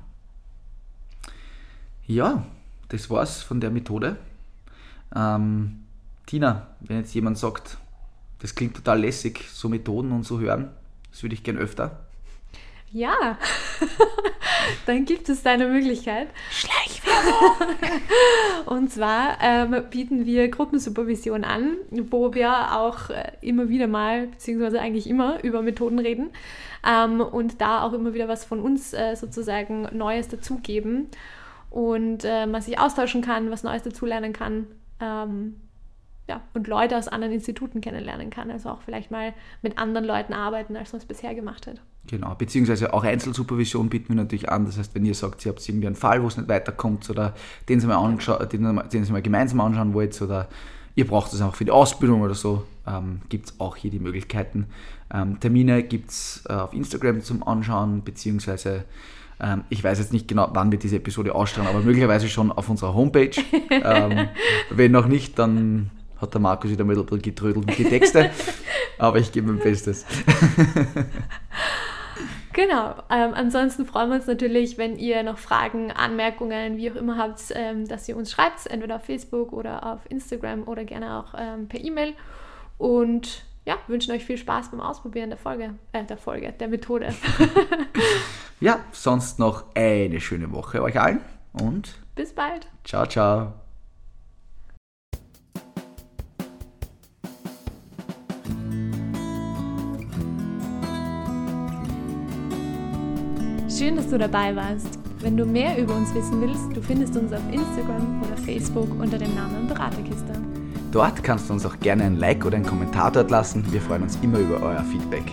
Ja, 2.07 2.45
das 2.89 3.09
war's 3.09 3.41
von 3.41 3.59
der 3.59 3.71
Methode. 3.71 4.17
Ähm, 5.13 5.85
Tina, 6.25 6.67
wenn 6.79 6.97
jetzt 6.97 7.13
jemand 7.13 7.37
sagt, 7.37 7.77
das 8.39 8.55
klingt 8.55 8.75
total 8.75 9.01
lässig, 9.01 9.45
so 9.51 9.69
Methoden 9.69 10.11
und 10.11 10.23
so 10.23 10.39
hören, 10.39 10.69
das 11.11 11.23
würde 11.23 11.35
ich 11.35 11.43
gern 11.43 11.57
öfter. 11.57 12.05
Ja, 12.91 13.37
dann 14.85 15.03
gibt 15.05 15.27
es 15.27 15.43
deine 15.43 15.67
Möglichkeit. 15.67 16.29
Schleichwerbung! 16.49 17.75
und 18.67 18.91
zwar 18.91 19.37
ähm, 19.41 19.83
bieten 19.89 20.25
wir 20.25 20.47
Gruppensupervision 20.47 21.43
an, 21.43 21.75
wo 21.91 22.33
wir 22.33 22.73
auch 22.77 23.09
äh, 23.09 23.31
immer 23.41 23.67
wieder 23.67 23.87
mal, 23.87 24.27
beziehungsweise 24.27 24.79
eigentlich 24.79 25.09
immer 25.09 25.43
über 25.43 25.61
Methoden 25.61 25.99
reden 25.99 26.29
ähm, 26.87 27.19
und 27.19 27.59
da 27.59 27.83
auch 27.83 27.93
immer 27.93 28.13
wieder 28.13 28.27
was 28.27 28.45
von 28.45 28.61
uns 28.61 28.93
äh, 28.93 29.15
sozusagen 29.15 29.89
Neues 29.91 30.29
dazugeben 30.29 31.09
und 31.69 32.23
äh, 32.23 32.45
man 32.45 32.61
sich 32.61 32.79
austauschen 32.79 33.21
kann, 33.21 33.51
was 33.51 33.63
Neues 33.63 33.83
dazulernen 33.83 34.31
kann 34.31 34.67
ähm, 34.99 35.55
ja, 36.27 36.41
und 36.53 36.67
Leute 36.67 36.97
aus 36.97 37.07
anderen 37.07 37.33
Instituten 37.33 37.81
kennenlernen 37.81 38.29
kann. 38.29 38.49
Also 38.49 38.69
auch 38.69 38.81
vielleicht 38.81 39.11
mal 39.11 39.33
mit 39.61 39.77
anderen 39.77 40.05
Leuten 40.05 40.33
arbeiten, 40.33 40.75
als 40.75 40.91
man 40.91 41.01
es 41.01 41.05
bisher 41.05 41.35
gemacht 41.35 41.67
hat. 41.67 41.81
Genau, 42.07 42.35
beziehungsweise 42.35 42.93
auch 42.93 43.03
Einzelsupervision 43.03 43.89
bieten 43.89 44.09
wir 44.09 44.15
natürlich 44.15 44.49
an. 44.49 44.65
Das 44.65 44.77
heißt, 44.77 44.93
wenn 44.95 45.05
ihr 45.05 45.15
sagt, 45.15 45.45
ihr 45.45 45.51
habt 45.51 45.67
irgendwie 45.67 45.87
einen 45.87 45.95
Fall, 45.95 46.21
wo 46.23 46.27
es 46.27 46.37
nicht 46.37 46.49
weiterkommt 46.49 47.09
oder 47.09 47.33
den 47.69 47.79
Sie 47.79 47.87
mal, 47.87 48.17
den, 48.51 48.81
den 48.91 49.03
Sie 49.03 49.11
mal 49.11 49.21
gemeinsam 49.21 49.61
anschauen 49.61 49.93
wollt 49.93 50.19
oder 50.21 50.47
ihr 50.95 51.07
braucht 51.07 51.33
es 51.33 51.41
auch 51.41 51.55
für 51.55 51.65
die 51.65 51.71
Ausbildung 51.71 52.21
oder 52.21 52.35
so, 52.35 52.63
ähm, 52.87 53.21
gibt 53.29 53.47
es 53.47 53.59
auch 53.59 53.75
hier 53.75 53.91
die 53.91 53.99
Möglichkeiten. 53.99 54.67
Ähm, 55.13 55.39
Termine 55.39 55.83
gibt 55.83 56.09
es 56.09 56.43
äh, 56.47 56.53
auf 56.53 56.73
Instagram 56.73 57.21
zum 57.21 57.45
Anschauen, 57.45 58.03
beziehungsweise 58.03 58.85
ich 59.69 59.83
weiß 59.83 59.99
jetzt 59.99 60.13
nicht 60.13 60.27
genau, 60.27 60.49
wann 60.53 60.71
wir 60.71 60.79
diese 60.79 60.95
Episode 60.95 61.35
ausstrahlen, 61.35 61.69
aber 61.69 61.83
möglicherweise 61.83 62.29
schon 62.29 62.51
auf 62.51 62.69
unserer 62.69 62.93
Homepage. 62.93 63.31
ähm, 63.69 64.29
wenn 64.69 64.91
noch 64.91 65.07
nicht, 65.07 65.37
dann 65.37 65.91
hat 66.21 66.33
der 66.33 66.41
Markus 66.41 66.71
wieder 66.71 66.85
ein 66.85 66.87
bisschen 66.87 67.21
getrödelt 67.21 67.65
mit 67.65 67.77
den 67.77 67.89
Texten. 67.89 68.29
aber 68.97 69.19
ich 69.19 69.31
gebe 69.31 69.51
mein 69.51 69.59
Bestes. 69.59 70.05
Genau. 72.55 72.95
Ähm, 73.09 73.33
ansonsten 73.33 73.85
freuen 73.85 74.09
wir 74.09 74.15
uns 74.15 74.27
natürlich, 74.27 74.77
wenn 74.77 74.97
ihr 74.97 75.23
noch 75.23 75.37
Fragen, 75.37 75.91
Anmerkungen, 75.91 76.77
wie 76.77 76.89
auch 76.89 76.95
immer 76.95 77.17
habt, 77.17 77.41
ähm, 77.53 77.85
dass 77.85 78.07
ihr 78.07 78.15
uns 78.15 78.31
schreibt, 78.31 78.65
entweder 78.67 78.95
auf 78.95 79.03
Facebook 79.03 79.51
oder 79.51 79.85
auf 79.85 79.99
Instagram 80.09 80.65
oder 80.65 80.85
gerne 80.85 81.19
auch 81.19 81.33
ähm, 81.37 81.67
per 81.67 81.83
E-Mail. 81.83 82.13
Und 82.77 83.43
ja, 83.65 83.75
wünschen 83.87 84.13
euch 84.13 84.23
viel 84.23 84.37
Spaß 84.37 84.71
beim 84.71 84.79
Ausprobieren 84.79 85.31
der 85.31 85.37
Folge, 85.37 85.75
äh, 85.91 86.05
der 86.05 86.15
Folge, 86.15 86.53
der 86.57 86.69
Methode. 86.69 87.13
ja, 88.59 88.79
sonst 88.91 89.39
noch 89.39 89.65
eine 89.75 90.19
schöne 90.21 90.51
Woche 90.51 90.81
euch 90.81 90.99
allen 90.99 91.21
und 91.53 91.95
bis 92.15 92.33
bald. 92.33 92.67
Ciao, 92.83 93.05
ciao. 93.05 93.53
Schön, 103.77 103.97
dass 103.97 104.09
du 104.09 104.17
dabei 104.17 104.55
warst. 104.55 104.99
Wenn 105.19 105.35
du 105.35 105.45
mehr 105.45 105.77
über 105.77 105.95
uns 105.95 106.13
wissen 106.13 106.39
willst, 106.39 106.75
du 106.75 106.81
findest 106.81 107.17
uns 107.17 107.33
auf 107.33 107.41
Instagram 107.51 108.21
oder 108.21 108.37
Facebook 108.37 108.89
unter 109.01 109.17
dem 109.17 109.35
Namen 109.35 109.67
Beraterkiste. 109.67 110.33
Dort 110.91 111.21
kannst 111.23 111.49
du 111.49 111.53
uns 111.53 111.65
auch 111.65 111.77
gerne 111.79 112.05
ein 112.05 112.15
Like 112.15 112.45
oder 112.45 112.55
einen 112.55 112.65
Kommentar 112.65 113.11
dort 113.11 113.31
lassen. 113.31 113.65
Wir 113.73 113.81
freuen 113.81 114.03
uns 114.03 114.17
immer 114.21 114.39
über 114.39 114.61
euer 114.61 114.83
Feedback. 114.83 115.25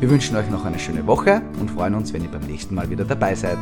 Wir 0.00 0.08
wünschen 0.08 0.34
euch 0.34 0.48
noch 0.48 0.64
eine 0.64 0.78
schöne 0.78 1.06
Woche 1.06 1.42
und 1.60 1.70
freuen 1.70 1.94
uns, 1.94 2.14
wenn 2.14 2.24
ihr 2.24 2.30
beim 2.30 2.46
nächsten 2.46 2.74
Mal 2.74 2.88
wieder 2.88 3.04
dabei 3.04 3.34
seid. 3.34 3.58